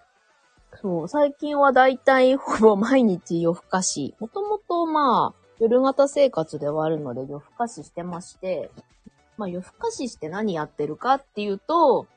[0.82, 4.16] そう、最近はだいたいほぼ毎日夜更かし。
[4.20, 8.72] もともとまあ、夜型生活ではあるので夜更かししてまして、
[9.38, 12.08] まあ夜更かしして何やってるかっていうと、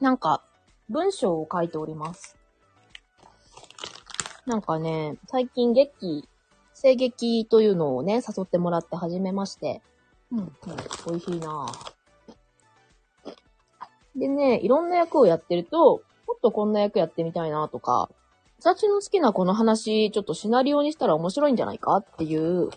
[0.00, 0.42] なんか、
[0.90, 2.36] 文章を書いております。
[4.46, 6.28] なんかね、最近劇、
[6.74, 9.80] 声劇というのをね、誘ってもらって始めまして。
[10.30, 10.50] うん、うん、
[11.06, 11.93] 美味しいなぁ。
[14.24, 18.08] でね、いろんな役をやってると、もっとこんな役やってみたいなとか、
[18.58, 22.70] 私の好きなこの話、ちょっとシナリオにしたら面白いんじゃないかっていう、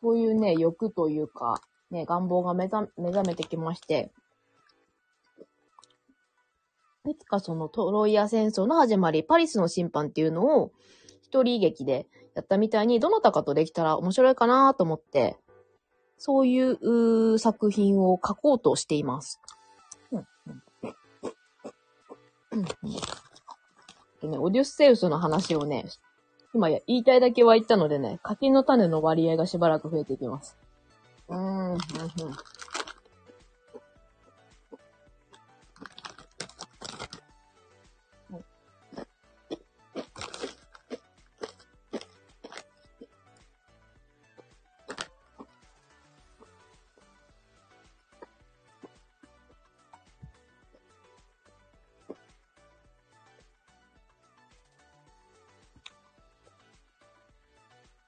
[0.00, 1.60] そういうね、欲というか、
[1.90, 2.88] ね、願望が目覚
[3.26, 4.10] めてきまして、
[7.06, 10.72] いつかそのトロイア戦争の始まり、パリスの審判っていうのを
[11.20, 15.36] 一人劇でやったみたいに、どなたかとできたら面白いかなと思って、
[16.24, 19.40] そういう作品を書こうとしています。
[20.12, 20.26] うんうん
[22.52, 22.66] うんうん
[24.20, 25.84] でね、オデュッセウスの話をね、
[26.54, 30.56] 今や言いたいだけは言ったのでね、柿の種の割合がしばらく増えていきます。
[31.28, 31.78] うん、うん。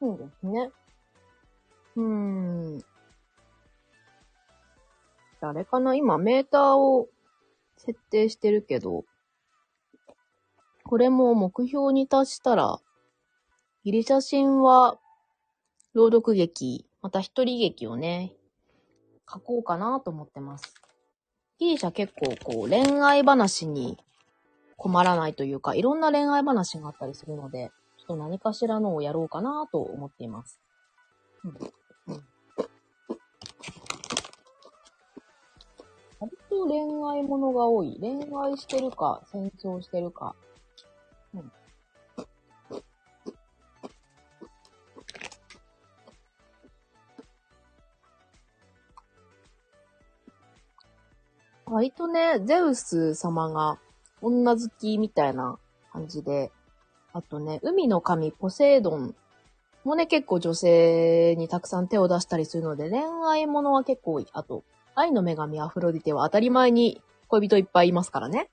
[0.04, 0.70] そうですね。
[1.96, 2.04] うー
[2.76, 2.84] ん。
[5.40, 5.94] あれかな？
[5.94, 7.08] 今メーターを
[7.78, 9.04] 設定してるけど、
[10.84, 12.80] これも目標に達したら、
[13.82, 14.98] ギリシャ神話
[15.94, 18.34] 朗読劇、また一人劇をね、
[19.26, 20.74] 書こうかなと思ってます。
[21.58, 23.96] ギリシャ結構こう恋愛話に
[24.76, 27.70] 困らないというか、いろんな恋愛話があったりするので、
[28.04, 30.60] っと何かしらのをやろうかなと思っています。
[31.44, 31.54] うん
[36.20, 36.78] 割と恋
[37.10, 37.98] 愛ものが多い。
[38.00, 40.34] 恋愛してるか、戦争してるか。
[41.34, 41.52] うん。
[51.66, 53.78] 割とね、ゼウス様が
[54.22, 55.58] 女好きみたいな
[55.92, 56.52] 感じで、
[57.14, 59.14] あとね、海の神ポセイドン
[59.84, 64.26] もね、結構女性にたくさん手を出したりするので、恋愛ものは結構多い。
[64.32, 64.64] あと、
[64.96, 68.50] 愛の女神アフロディテは当たり前に恋人いっぱいいますからね。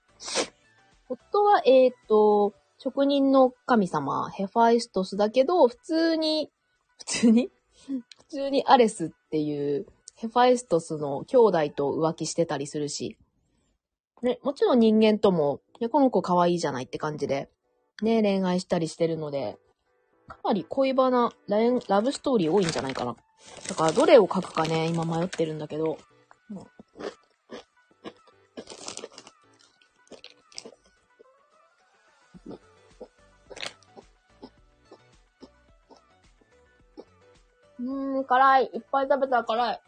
[1.10, 6.52] 夫は、えっ、と、職人の神様、ヘファイストスだけど、普通に、
[7.00, 7.52] 普通に
[7.88, 13.18] 普通にアレスっていう、ヘファイストスの兄弟と浮気してたりするし、
[14.22, 17.50] ね、もちろん人間とも、いや、この子可愛いじゃないって感じで、
[18.02, 19.58] ね、恋愛したりしてるので、
[20.28, 21.32] かなり恋バナ、
[21.88, 23.16] ラブストーリー多いんじゃないかな。
[23.68, 25.98] だから、どれを書くかね、今迷ってるんだけど、
[37.80, 38.66] うん、辛い。
[38.74, 39.82] いっぱい食べたら辛い。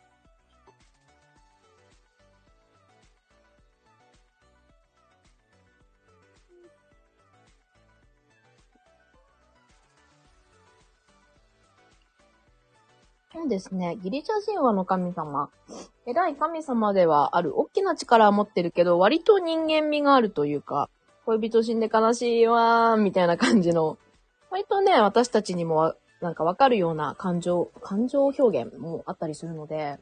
[13.34, 13.98] そうですね。
[14.04, 15.50] ギリシャ神話の神様。
[16.06, 17.60] 偉い神様ではある。
[17.60, 20.90] 大きな力は持ってるけど、割と人間味があるというか、
[21.26, 23.98] 恋人死んで悲しいわー、みたいな感じの、
[24.52, 29.98] 割とね、私たちにもなんかわかるような感情、感情表現もあったりするので、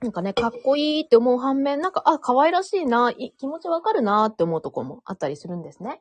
[0.00, 6.00] なんかね、かっこいいって思う反面、なんか、あ、可愛らしいな、い気持ちわかるなって思うとこもあったりするんですね。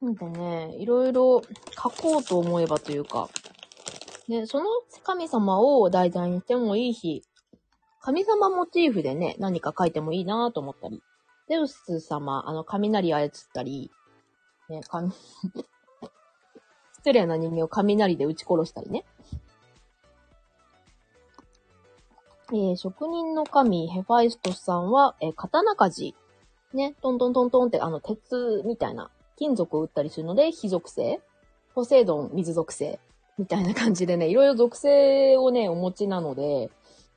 [0.00, 1.42] なんでね、いろいろ
[1.76, 3.28] 書こうと思えばというか、
[4.28, 4.66] ね、その
[5.02, 7.22] 神様を題材にしてもいいし、
[8.00, 11.02] 神様モチーフでね、何か書いてもいいなと思ったり、
[11.48, 13.90] ゼウス様、あの、雷操ったり、
[14.70, 15.10] ね、神、
[16.96, 19.04] 失礼な人間を雷で撃ち殺したりね。
[22.52, 26.14] えー職人の神、ヘファイストスさんは、えー刀鍛冶。
[26.72, 29.10] ね、トントントントンって、あの、鉄みたいな、
[29.40, 31.20] 金属を打ったりするので、火属性？
[31.74, 33.00] ポセイドン、水属性？
[33.38, 36.70] みたいな感じでね、いろいろ属性をね、お持ちなので、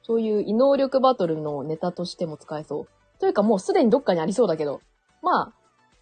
[0.04, 2.88] そういう異能力バトルのネタとしても使えそう。
[3.20, 4.82] というかもうすでにどっかにありそうだけど、
[5.22, 5.54] まあ、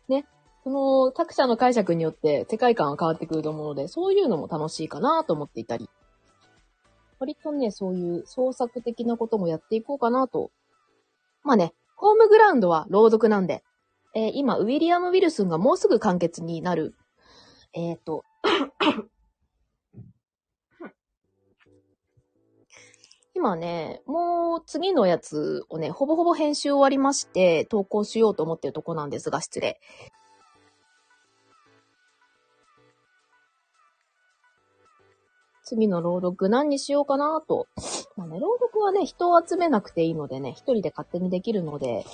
[0.08, 0.26] ね、
[0.64, 5.90] その作者の解釈によって世界観は変わってくると思うので、そういうのも楽しいかなと思っていたり。
[7.20, 10.52] 割とね、そういう創作的なこともやっていこうかなと。
[11.44, 13.64] まあね、ホームグラウンドは朗読なんで、
[14.14, 16.96] えー今、ウィリアム・ウィルスンがもうすぐ完結になる、
[17.74, 18.26] えっ、と、
[23.34, 29.80] 今ね、もう次のやつをね、ほぼほぼ編集終わりまして、投稿しようと思ってるとこなんですが、失礼。
[35.64, 37.68] 次の朗読何にしようかなと。
[38.18, 42.06] まあね、朗読はね、人を集めなくていいのでね、一人で勝手にできるので、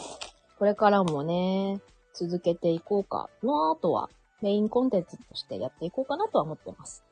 [0.60, 1.80] これからもね、
[2.14, 4.10] 続けていこうかなとは、
[4.42, 7.04] メインコンテンツとしてやっていこうかなとは思ってます。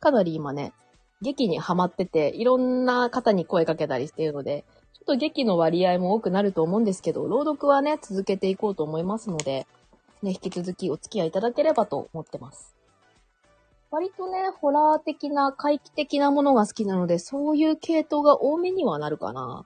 [0.00, 0.72] かなり今ね、
[1.22, 9.66] 劇にハマってて、いろんな方に声かけたりしているので、ちょっと劇の割合も多くなると思うんですけど、朗読はね、続けていこうと思いますので、
[10.22, 12.74] ね、引き続きお付き合いいただければと思ってます。
[13.90, 19.64] 割とね、ホラー的な、怪奇的なものが好きなので、そういう系統が多めにはなるかな。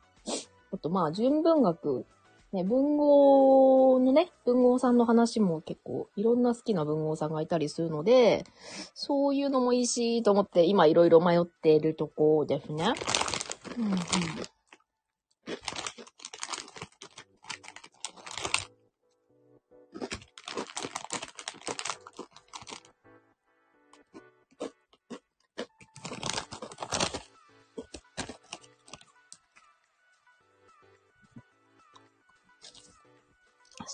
[0.73, 2.05] あと、まあ、純文学、
[2.53, 8.45] ね、文豪のね、文豪さんの話も結構、いろんな好きな文豪さんがいたりするので、
[8.95, 12.93] そういうのもいいし、と思って、今いろいろ迷っているとこですね。
[13.79, 13.99] うんうん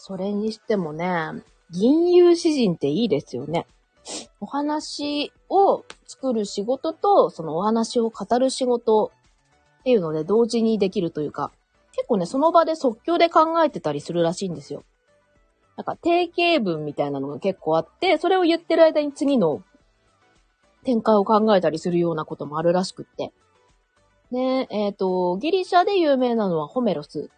[0.07, 1.11] それにしてもね、
[1.73, 3.67] 銀融詩人っていいですよね。
[4.39, 9.11] お話を作る仕事と、そのお話を語る仕事
[9.81, 11.51] っていうので同時にできるというか、
[11.91, 14.85] 結構ね、その場で即興で考えてたりするらしいんですよ。
[15.77, 19.65] なんか定型文みたいなのが結構あって、それを言ってる間に次の
[20.85, 23.33] 展開を考えたりするようなこともあるらしくって。
[24.31, 27.29] ねえ、っ、と、ギリシャで有名なのはホメロス。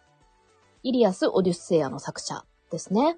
[0.83, 3.17] イリアス・オデュッセイアの作者ですね。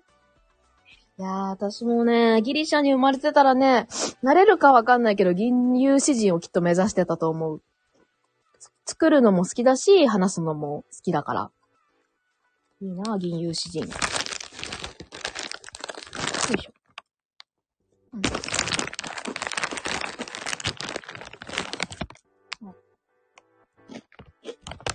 [1.19, 3.87] いやー、私もね、ギリシャに生まれてたらね、
[4.23, 7.61] なれるかわかんないけど、銀融詩人をきっと目指してたと思う。
[8.85, 11.51] 作るのも好きだし、話すのも好きだから。
[12.81, 13.81] いいな、銀融詩人。
[13.81, 13.87] よ
[16.57, 16.71] いしょ。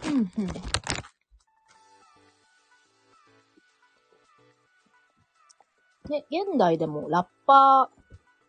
[0.09, 0.48] うんうん、
[6.09, 7.90] ね、現代でもラッパ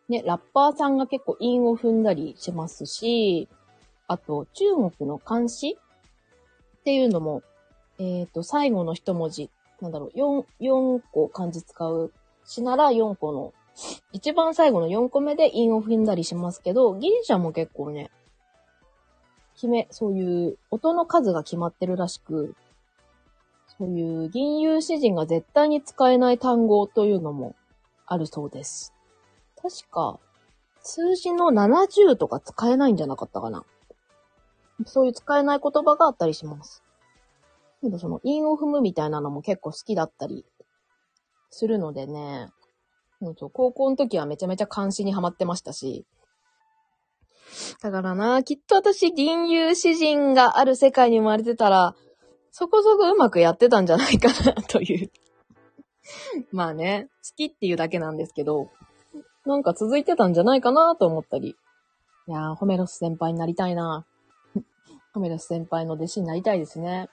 [0.08, 3.48] ー、ね、ラッパーさんが結構韻を踏んだりしますし、
[4.06, 7.42] あと、中国の漢詩っていうのも、
[7.98, 9.50] えっ、と、最後の一文字、
[9.80, 12.12] なんだろう、4、4個漢字使う
[12.44, 13.52] 詩なら4個の、
[14.12, 18.10] 一番最後の4個目で韻を踏んだりしますけど、ギリシャも結構ね、
[19.54, 22.54] 決め、そういう音の数が決まってるらしく、
[23.78, 27.54] そういう銀融詩人が絶対に使えない単語というのも
[28.06, 28.92] あるそうです。
[29.60, 30.18] 確か、
[30.82, 33.64] 数字の70とか使えないんじゃなかったかな。
[34.86, 36.82] そういう使えない言葉があったりします。
[37.80, 40.44] けどその韻を踏むみたいなのも結構好きだったり
[41.50, 42.48] するのでね。
[43.20, 46.06] うんと高校の時はめちゃめちゃ漢詩にハマってましたし。
[47.80, 51.94] だからな、きっと私銀融詩人がある世界に生まれてたら、
[52.58, 55.12] そこそこうまくやってたんじゃないかな、という。
[56.50, 58.68] まあね、好きっていうだけなんですけど、
[59.46, 61.50] なんか続いてたんじゃないかなと思ったり。
[62.26, 64.04] いやー、ホメロス先輩になりたいな。
[65.14, 67.08] ホメロス先輩の弟子になりたいですね。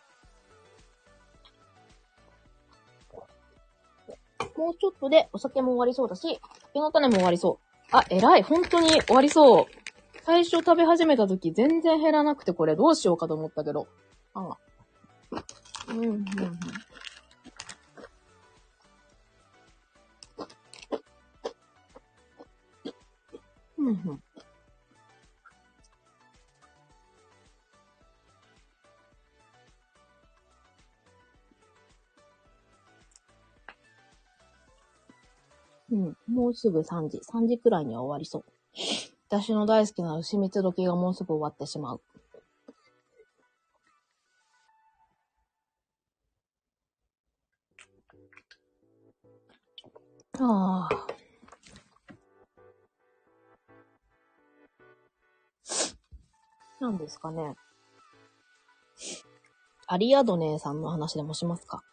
[4.57, 6.39] もうちょっとでお酒も終わりそうだし、
[6.69, 7.95] 酒の種も終わりそう。
[7.95, 8.41] あ、偉い。
[8.41, 9.65] 本当に終わりそう。
[10.23, 13.87] 最初食べ始めた時全然減らなくてこれどうしようかと思ったけど。
[14.33, 14.57] あんが。
[15.89, 16.29] うん、うん、うん。
[23.77, 24.21] うん、
[35.91, 36.17] うん。
[36.33, 37.19] もうすぐ3時。
[37.19, 38.45] 3時くらいには終わりそう。
[39.29, 42.01] 私の大好きな牛蜜時がもうすぐ終わってしまう。
[50.39, 51.07] ああ。
[56.79, 57.55] 何ですかね。
[59.87, 61.83] アリアドネさんの話でもしますか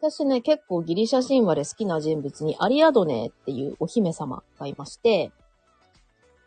[0.00, 5.30] 私ね、結構ギリシャ神話で好きな人物にアリアドネっていうお姫様がいまして、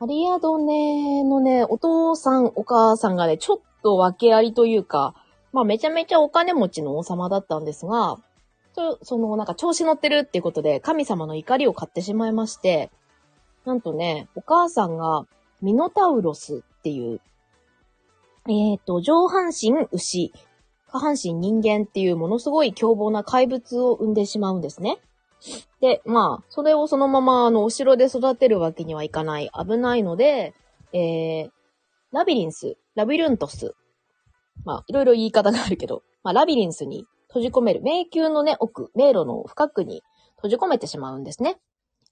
[0.01, 5.15] アリアドネのね、お父さん、お母さんがね、ちょっと訳ありというか、
[5.53, 8.17] まあめちゃめちゃお金持ちの王様だったんですが、
[8.75, 12.91] そそのなんか調子乗ってるっていうことで神様の怒りを買ってしまいまして、
[13.65, 15.25] なんとね、お母さんが
[15.61, 17.21] ミノタウロスっていう
[18.47, 20.31] えっ、と、上半身牛、
[20.87, 24.99] 下半身人間っていうものすごい凶暴な怪物を生んでしまうんですね。
[25.81, 30.53] で、まあ、それをそのまま、あの、お城で育てるわけにはいかない、危ないので、
[30.93, 31.49] えー、
[32.11, 33.73] ラビリンス、ラビルントス。
[34.63, 37.81] まあ、いろいろ言い方があるけど、まあ、ラビリンスに閉じ込める。
[37.81, 40.03] 迷宮のね、奥、迷路の深くに
[40.37, 41.57] 閉じ込めてしまうんですね。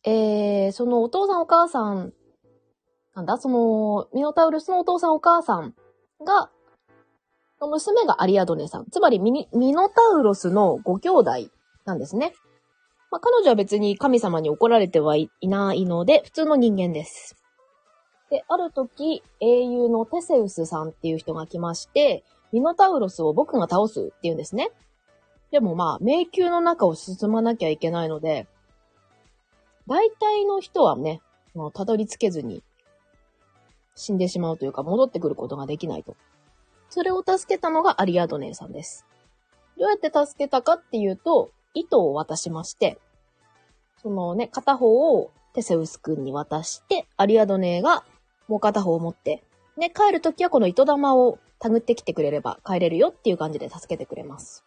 [0.04, 2.12] えー、そのお父さんお母さん、
[3.16, 5.76] なんだ、その、ミノタウルスのお父さんお母さん
[6.26, 6.50] が、
[7.62, 8.86] 娘がアリアドネさん。
[8.92, 11.32] つまりミノタウロスのご兄弟
[11.86, 12.34] なんですね。
[13.10, 17.38] まあ、彼女は別に神様に怒られてはいないので、普通の人間です。
[18.30, 24.72] で、ある時、英雄のテセウスさんっていう人が来まして、ミノタウロスを僕が倒すって言うんですね。
[25.54, 28.48] でもまあ、迷宮の中を進まなきゃいけないので、
[29.86, 31.22] 大体の人はね、
[31.54, 32.64] もうたどり着けずに
[33.94, 36.18] 死んでしまうというか戻ってくることができないと。
[36.90, 39.06] それを助けたのがアリアドネーさんです。
[39.78, 42.98] どうやって助けたかっていうと、糸を渡しまして、
[44.02, 48.04] そのね、片方をテセウス君に渡して、アリアドネーが
[48.48, 49.44] もう片方を持って、
[49.78, 54.66] ね、帰るときはこの糸玉を手繰ってきてくれれば帰れるよっていう感じで助けてくれます。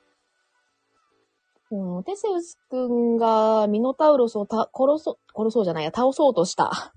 [1.71, 6.93] うん、テセウス君がミノタウロスをた殺そう、殺そうじゃないや、倒そうとした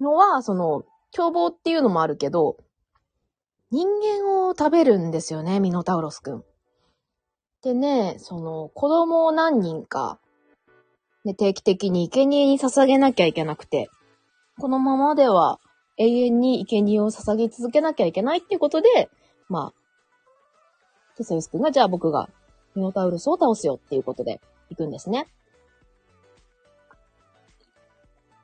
[0.00, 2.56] のは、その、凶暴っていうのもあるけど、
[3.70, 6.42] 人間を食べるんですよね、ミノタウロス君。
[7.62, 10.18] でね、その、子供を何人か、
[11.24, 13.90] ね、定期的に生贄に捧げなきゃいけなくて、
[14.58, 15.60] このままでは
[15.98, 19.10] 永遠に生贄を捧げ続けなきゃいけないっていうことで、
[19.48, 22.28] まあ、テセウス君が、じゃあ僕が
[22.78, 25.26] ミノタウルスを倒すよっていうことで行くんですね。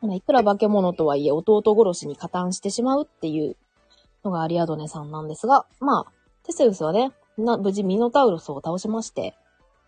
[0.02, 3.56] いくら化け物とはいえ弟殺しに加担してしまうっていう
[4.22, 6.12] のがアリアドネさんなんですが、まあ、
[6.42, 9.34] テセウスはね、無事ミノタウロスを倒しまして、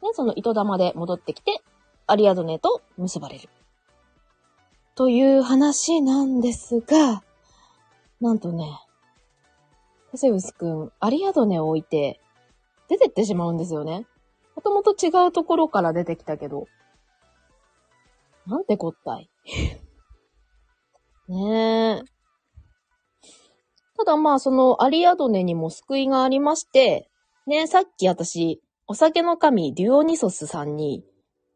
[0.02, 1.60] ね、その糸玉で戻ってきて、
[2.06, 3.50] アリアドネと結ばれる。
[4.94, 7.22] という話なんですが、
[8.20, 8.80] なんとね、
[10.12, 12.20] テセウスくん、アリアドネを置いて、
[12.88, 14.06] 出てってしまうんですよね。
[14.56, 16.66] もともと違うところから出てきたけど。
[18.46, 19.30] なんてこったい。
[21.28, 22.04] ねえ。
[23.96, 27.08] ただまあ、そのアリアドネにも救いがありまして、
[27.46, 31.04] ねさっき私、お酒の神デュオニソスさんに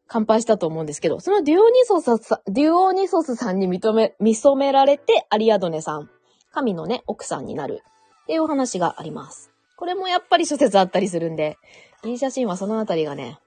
[0.07, 6.11] 乾杯したと思うんですけど、そのデュオニソスさん、デュオニソスさんに認め、見初められてアリアドネさん、
[6.51, 7.83] 神のね、奥さんになる
[8.23, 9.51] っていうお話があります。
[9.77, 11.57] これもやっぱり諸説あったりするんで、
[12.03, 13.39] ギリシャ神話そのあたりがね、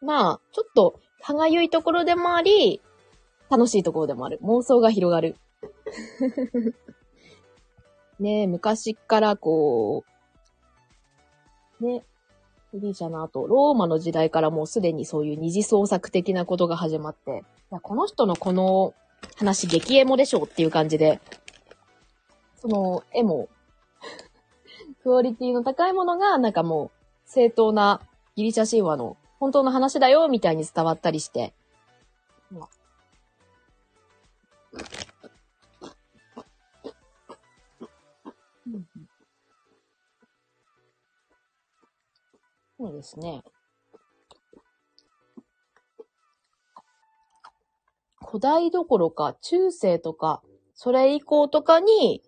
[0.00, 2.80] まあ、ちょっと歯がゆいところでもあり、
[3.50, 4.38] 楽しいところでもある。
[4.42, 5.36] 妄想が広がる。
[8.20, 10.04] ねえ、昔からこ
[11.80, 12.04] う、ね、
[12.72, 18.94] ギリシャの後、ローマの時代からもうすでにそういう二次創作的なことが始まって、いやこの人のこの
[19.36, 21.20] 話激エモでしょうっていう感じで、
[22.56, 23.48] その絵も
[25.02, 28.00] クオリティの高いものが、なんかもう、正当な
[28.36, 31.52] ギリシャ神話の本当の話だよ、みたいに伝わったりして。
[42.78, 43.42] そうですね。
[48.26, 50.42] 古代どころか、中世とか、
[50.74, 52.22] それ以降とかに、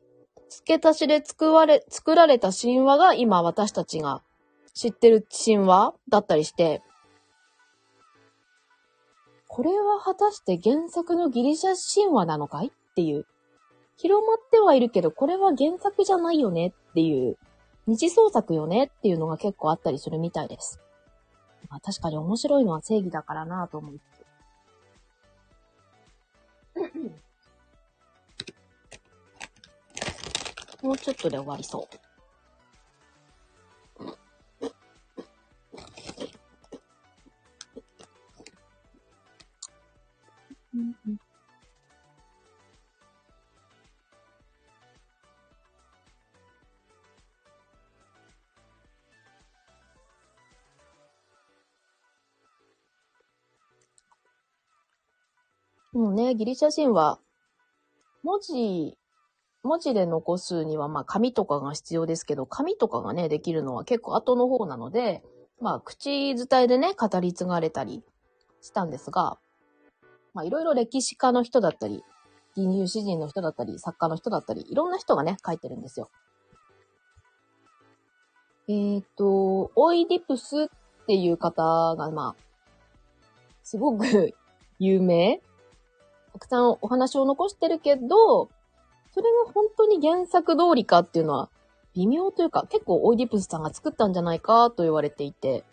[0.48, 4.22] 付け足しで作られ、作られた神話が今私たちが
[4.76, 6.82] 知ってる神話だったりして、
[9.48, 12.66] これは果たして原作のギリシャ神話なのかい？
[12.66, 13.24] っていう。
[13.96, 17.38] 広まってはいるけど、これは原作じゃないよねっていう、
[17.86, 20.78] 二次創作よねっていうのが結構あったりするみたいです。
[21.70, 24.02] まあ、確かに面白いのは正義だからなと思いつ
[26.74, 26.76] つ。
[30.84, 32.05] もうちょっとで終わりそう。
[55.92, 57.18] もうね、ギリシャ人は、
[58.22, 58.98] 文字
[59.62, 65.22] 文字で残すには、まあ、紙とかが必要ですけど、紙とかがね、できるのは結構後の方なので、
[65.60, 68.04] まあ、口伝えでね、語り継がれたり
[68.60, 69.38] したんですが、
[70.36, 72.04] まあ、いろいろ歴史家の人だったり、
[72.54, 76.10] 銀融詩人の人だったり、作家の人だったり、いろんな人がね、書いてるんですよ。
[78.68, 80.68] えっ、と、オイディプスっ
[81.06, 82.42] ていう方が、まあ、
[83.62, 84.34] すごく
[84.78, 85.40] 有名
[86.34, 88.50] たくさんお話を残してるけど、
[89.12, 91.48] それが本当に原作通りかっていうのは
[91.94, 95.64] 微妙というか、結構オイディプスさんが作ったんじゃないかと言われていて、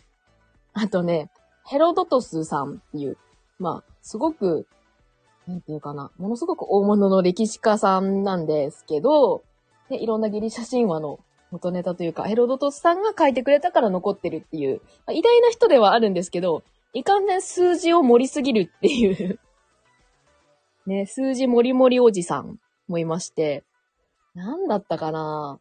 [0.72, 1.30] あとね、
[1.66, 3.18] ヘロドトスさんっていう、
[3.59, 4.67] まあ、すごく、
[5.47, 9.43] なんていうかな、ものすごく大物の歴史家さんなんですけど、
[9.89, 11.19] で、いろんなギリシャ神話の
[11.51, 19.39] 元ネタというか、ヘロドトスさんが書いてくれたから残ってるっていう、ま、偉大な人ではあるんですけど、いかんせん数字を盛りすぎるっていう
[20.85, 23.63] ね、数字盛り盛りおじさんもいまして、
[24.35, 25.59] なんだったかな。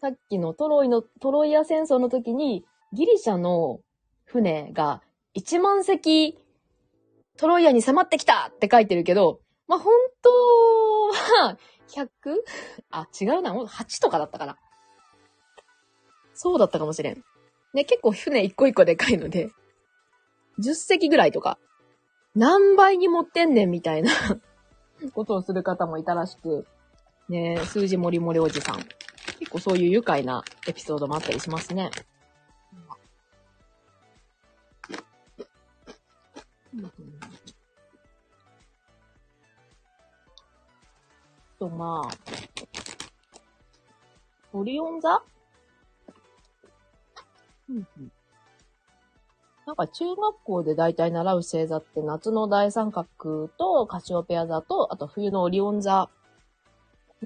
[0.00, 3.80] さっきのトロイの、トロイア戦争の時に、ギリシャの
[4.24, 5.02] 船が
[5.36, 6.38] 1万隻
[7.40, 11.56] トロイアに迫ってきたって書いてるけど、まあ、本当は
[11.88, 12.06] 100?
[12.90, 13.54] あ、違うな。
[13.54, 14.58] 8とかだったかな。
[16.34, 17.24] そうだったかもしれん。
[17.72, 19.48] ね、結構船一個一個でかいので、
[20.62, 21.56] 10隻ぐらいとか、
[22.34, 24.12] 何倍に持ってんねんみたいな
[25.14, 26.66] ことをする方もいたらしく、
[27.30, 28.84] ね、数字もりもりおじさん。
[29.38, 31.90] 結構そういう愉快なエピソードもあったりしますね。
[41.60, 42.16] と、まあ、
[44.52, 45.22] オリオン座？
[47.68, 48.12] うんうん。
[49.66, 56.10] なんか中学校で大体習う星座って夏の大三角とカシオペア座と、あと冬のオリオン座あ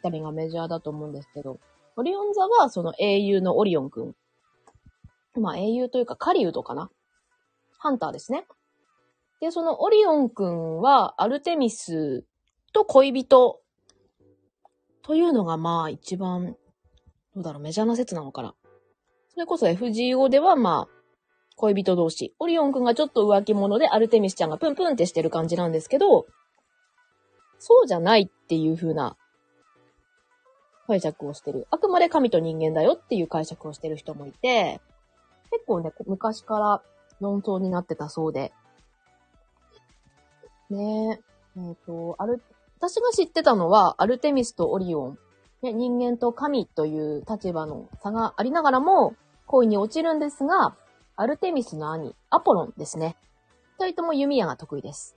[0.03, 1.61] たりがメジャーだと思うんですけど、
[1.97, 4.14] オリオン座はその英雄のオリオンくん。
[5.41, 6.91] まあ英雄というかカリウドかな？
[7.78, 8.45] ハンターですね。
[9.41, 12.24] で、そのオリオンくんはアルテミス
[12.72, 13.61] と恋人
[15.05, 16.57] というのがまあ一番、
[17.34, 18.55] どうだろう、メジャーな説なのかな。
[19.28, 20.94] それこそ FGO ではまあ、
[21.57, 22.34] 恋人同士。
[22.38, 26.26] オリオンくんがちょっと浮気者でアルテミスちゃんがプンプンってしてる感じなんですけど、
[27.59, 29.16] そうじゃないっていう風な
[30.86, 31.66] 解釈をしてる。
[31.70, 34.80] あくまで神と人間だよっていう解釈をしてる人もいて、
[35.50, 36.82] 結構ね、昔から
[37.20, 38.52] 論争になってたそうで。
[40.70, 41.20] ね
[41.57, 42.42] え、えっ、ー、と、ある、
[42.87, 45.18] 私が知ってたのは、アルテミスとオリオン、
[45.62, 49.14] ね、人間と神という立場の差がありながらも、
[49.47, 50.76] 恋に落ちるんですが、
[51.16, 53.16] アルテミスの兄、アポロンですね。
[53.78, 55.16] 二人とも弓矢が得意です。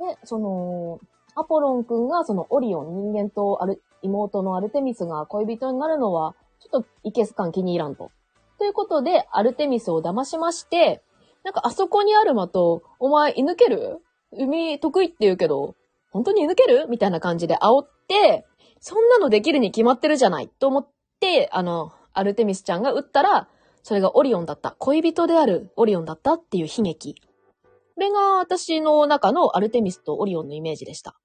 [0.00, 0.98] で、その、
[1.36, 8.10] アポロン君がそのオリオン、人間とアル妹のアルテミスが恋人になるのは、ちょっといけす感気に入らんと。
[8.58, 11.04] ということで、アルテミスを騙しまして、
[11.44, 14.02] なんかあそこにある的、お前射抜ける？
[14.32, 15.76] 海得意って言うけど、
[16.10, 16.86] 本当に抜ける？
[16.88, 18.46] みたいな感じで煽って、
[18.80, 20.88] そんなのできるに決まってるじゃないと思っ
[21.20, 23.48] て、あの、アルテミスちゃんが撃ったら、
[23.82, 24.74] それがオリオンだった。
[24.78, 27.14] 恋人であるオリオンだったっていう悲劇。
[27.14, 31.16] これが私の中のアルテミスとオリオンのイメージでした。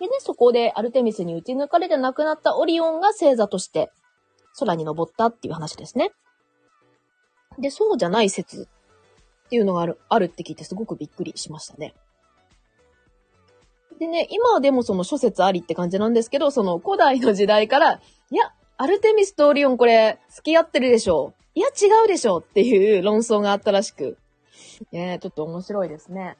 [0.00, 3.90] でね、そこでアルテミスに撃ち抜かれて亡くなったオリオンが星座として
[4.58, 6.10] 空に登ったっていう話ですね。
[7.58, 8.68] で、そうじゃない説
[9.46, 11.94] っていうのがある、あるって聞いてすごくびっくりしましたね。
[13.98, 24.18] でね、今はでもその諸説ありって感じなんですけど、その古代の時代から、いや、アルテミスとオリオンこれ、付き合ってるでしょいや、違うでしょっていう論争があったらしく。
[24.90, 26.36] ねちょっと面白いですね。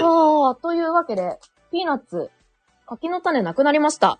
[0.00, 1.38] ああ、というわけで、
[1.70, 2.30] ピーナッツ、
[2.86, 4.18] 柿の種なくなりました。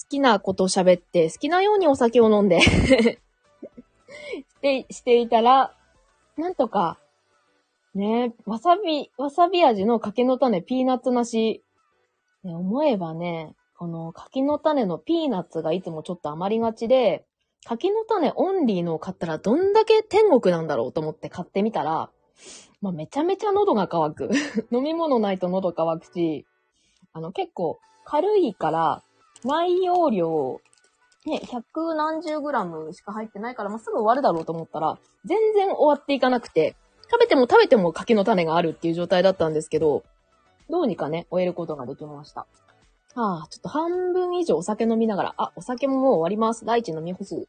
[0.00, 3.18] 好きなこと喋って、好きなようにお酒を飲んで し
[4.60, 5.74] て、していたら、
[6.36, 6.98] なんとか、
[7.94, 11.62] ね、わさび、わさび味の柿の種、ピーナッツなし。
[12.42, 17.24] ね、思えばね、この柿の種のピーナッツがいつもちょっと余りがちで、
[17.64, 22.10] 柿の種オンリーのを買ったらどんだけ天国なんだろうと思って買ってみたら、
[22.80, 24.30] まあ、めちゃめちゃ喉が渇く。
[24.72, 26.46] 飲み物ないと喉渇くし、
[27.12, 29.02] あの、結構軽いから、
[29.44, 30.60] 内容量、
[31.24, 36.74] ね、百何十グラムしか入ってないから、まあ、すぐ終わるだろうと思ったら、全然終わっていかなくて、
[37.10, 40.02] 食べても食べても柿の種があるっていう状態だったんですけど、
[40.68, 42.46] どうにかね、終えることができました。
[43.14, 46.64] ああ、ちょっと半分以上お酒飲みながら、あ、お酒ももう終わります。
[46.64, 47.46] 第一飲み干す。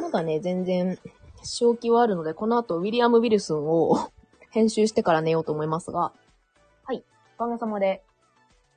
[0.00, 0.98] まだね、全然、
[1.42, 4.10] 正気はあるので、この後、ウィリアム・ウィルスンを
[4.50, 6.12] 編集してから寝ようと思いますが、
[6.90, 7.04] はい。
[7.38, 8.02] おかげさまで、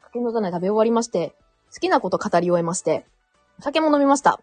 [0.03, 1.34] 柿の種食べ終わりまして、
[1.74, 3.07] 好きなこと語り終えまして、
[3.59, 4.39] 酒も飲みました。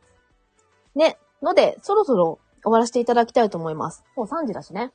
[0.97, 1.19] ね。
[1.41, 4.03] ので、そろそろ終わらせていただきたいと思います。
[4.17, 4.91] もう3時だしね。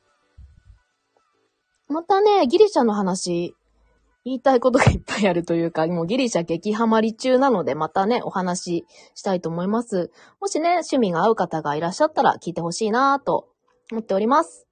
[1.88, 3.56] またね、ギリシャの話、
[4.26, 10.10] 言いたいことがいっぱいあるというか、もうギリシャ激ハマり中なので、またね、お話ししたいと思います。
[10.38, 13.48] もしね、趣味が合う方がいらっしゃったら聞いてほしいなと
[13.90, 14.66] 思っております。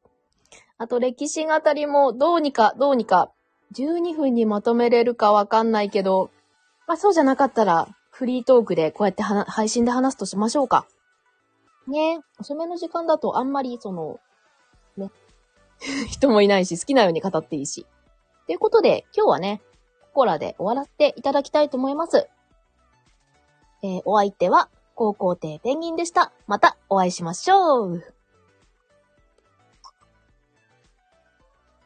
[0.76, 3.32] あと、歴史語りもどうにか、どうにか、
[3.72, 6.30] 12分にまとめれるかわかんないけど、
[6.86, 10.86] まあそうじゃなかったら、フリートークでこうやって配信で話すとしましょうか。
[11.88, 14.20] ね遅めの時間だとあんまりその、
[14.96, 15.10] ね、
[16.08, 17.86] 人もいないし、好きなように語っていいし。
[18.46, 19.62] ということで、今日はね、
[20.00, 22.28] ここらで終わらせていただきたいと思います。
[23.82, 26.32] えーお相手は、高校生ペンギンでした。
[26.46, 28.14] またお会いしましょう。